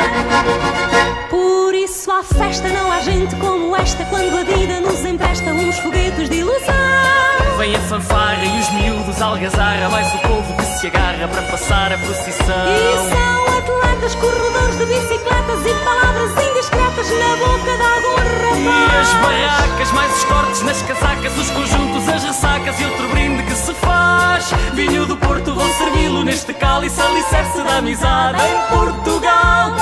Por 1.30 1.76
isso 1.76 2.10
há 2.10 2.24
festa, 2.24 2.70
não 2.70 2.90
há 2.90 3.02
gente 3.02 3.36
como 3.36 3.76
esta 3.76 4.06
quando 4.06 4.38
a 4.38 4.44
vida 4.46 4.80
nos 4.80 5.04
empresta 5.04 5.52
uns 5.52 5.78
foguetes 5.80 6.30
de 6.30 6.38
ilusão. 6.38 7.58
Vem 7.58 7.76
a 7.76 7.80
fanfarra 7.80 8.46
e 8.46 8.60
os 8.62 8.70
miúdos 8.72 9.22
algazarra, 9.22 9.90
mais 9.90 10.08
o 10.14 10.20
povo 10.20 10.56
que 10.56 10.64
se 10.64 10.88
agarra 10.88 11.28
para 11.28 11.42
passar 11.42 11.92
a 11.92 11.98
procissão. 11.98 13.27
Atletas, 13.68 14.16
corredores 14.16 14.78
de 14.78 14.86
bicicletas 14.86 15.66
e 15.66 15.74
palavras 15.84 16.32
indiscretas 16.32 17.10
na 17.10 17.36
boca 17.36 17.76
de 17.76 17.84
algum 17.84 18.18
E 18.64 19.00
as 19.00 19.12
rapaz. 19.12 19.42
barracas, 19.42 19.92
mais 19.92 20.16
os 20.16 20.24
cortes 20.24 20.62
nas 20.62 20.82
casacas, 20.84 21.38
os 21.38 21.50
conjuntos, 21.52 22.08
as 22.08 22.24
ressacas 22.24 22.80
e 22.80 22.86
outro 22.86 23.08
brinde 23.10 23.44
que 23.44 23.54
se 23.54 23.74
faz. 23.74 24.52
Vinho 24.74 25.06
do 25.06 25.18
Porto, 25.18 25.54
vou 25.54 25.68
servi-lo 25.74 26.24
neste 26.24 26.54
cálice, 26.54 27.02
alicerce 27.02 27.62
da 27.62 27.78
amizade 27.80 28.40
em 28.42 28.76
Portugal. 28.78 29.76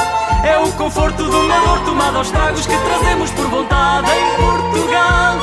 É 0.44 0.58
o 0.58 0.72
conforto 0.72 1.24
do 1.24 1.38
amor 1.38 1.80
tomado 1.86 2.18
aos 2.18 2.32
tragos 2.32 2.66
que 2.66 2.76
trazemos 2.76 3.30
por 3.32 3.46
vontade 3.48 4.08
em 4.12 4.44
Portugal. 4.44 5.38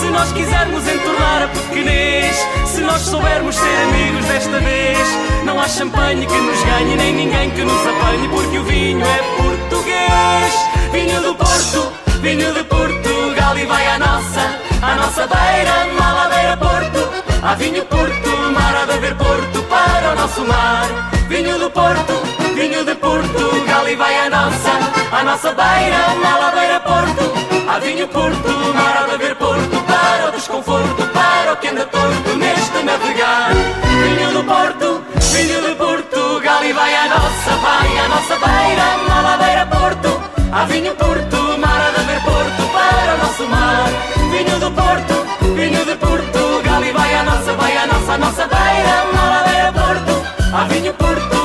Se 0.00 0.08
nós 0.08 0.32
quisermos 0.32 0.88
entornar 0.88 1.42
a 1.42 1.48
pequenez, 1.48 2.34
se 2.64 2.80
nós 2.80 3.02
soubermos 3.02 3.54
ser 3.54 3.82
amigos 3.82 4.24
desta 4.24 4.58
vez, 4.60 5.06
não 5.44 5.60
há 5.60 5.68
champanhe 5.68 6.24
que 6.24 6.38
nos 6.38 6.62
ganhe, 6.64 6.96
nem 6.96 7.12
ninguém 7.12 7.50
que 7.50 7.62
nos 7.62 7.86
apanhe, 7.86 8.26
porque 8.28 8.58
o 8.58 8.64
vinho 8.64 9.04
é 9.04 9.18
português. 9.36 10.54
Vinho 10.90 11.20
do 11.20 11.34
Porto, 11.34 11.92
vinho 12.22 12.54
de 12.54 12.64
Portugal 12.64 13.58
e 13.58 13.66
vai 13.66 13.86
à 13.88 13.98
nossa, 13.98 14.58
à 14.80 14.94
nossa 14.94 15.26
beira, 15.26 15.86
Maladeira 15.98 16.56
Porto. 16.56 17.10
Há 17.42 17.54
vinho 17.56 17.84
Porto, 17.84 18.30
mar 18.54 18.74
a 18.82 18.86
beber 18.86 19.14
Porto 19.16 19.62
para 19.64 20.12
o 20.12 20.16
nosso 20.16 20.44
mar. 20.46 20.88
Vinho 21.28 21.58
do 21.58 21.70
Porto, 21.70 22.14
vinho 22.54 22.86
de 22.86 22.94
Portugal 22.94 23.86
e 23.86 23.96
vai 23.96 24.18
à 24.18 24.30
nossa, 24.30 24.70
à 25.12 25.22
nossa 25.22 25.52
beira, 25.52 26.14
Maladeira 26.22 26.80
Porto. 26.80 27.59
Há 27.70 27.78
vinho 27.78 28.08
Porto, 28.08 28.74
marada 28.74 29.16
ver 29.16 29.28
de 29.28 29.34
Porto 29.36 29.80
Para 29.86 30.28
o 30.28 30.32
desconforto, 30.32 31.06
para 31.14 31.52
o 31.52 31.56
que 31.58 31.68
anda 31.68 31.86
torto 31.86 32.36
neste 32.36 32.82
navegar 32.82 33.52
Vinho 33.54 34.32
do 34.32 34.42
Porto, 34.42 35.04
vinho 35.32 35.62
de 35.62 35.74
Portugal 35.76 36.64
E 36.64 36.72
vai 36.72 36.92
à 36.96 37.08
nossa, 37.08 37.50
vai 37.62 37.98
à 37.98 38.08
nossa 38.08 38.34
beira 38.44 38.86
Na 39.06 39.66
Porto, 39.66 40.20
há 40.50 40.64
vinho 40.64 40.92
Porto 40.96 41.58
marada 41.60 42.02
ver 42.02 42.18
de 42.18 42.24
Porto 42.24 42.72
para 42.72 43.14
o 43.14 43.18
nosso 43.18 43.44
mar. 43.44 43.88
Vinho 44.32 44.58
do 44.58 44.70
Porto, 44.72 45.54
vinho 45.54 45.84
de 45.84 45.94
Portugal 45.94 46.84
E 46.84 46.90
vai 46.90 47.14
à 47.14 47.22
nossa, 47.22 47.52
vai 47.52 47.76
à 47.76 47.86
nossa, 47.86 48.12
à 48.14 48.18
nossa 48.18 48.48
beira 48.48 48.96
Na 49.14 49.72
Porto, 49.72 50.26
há 50.52 50.64
vinho 50.64 50.92
Porto 50.94 51.39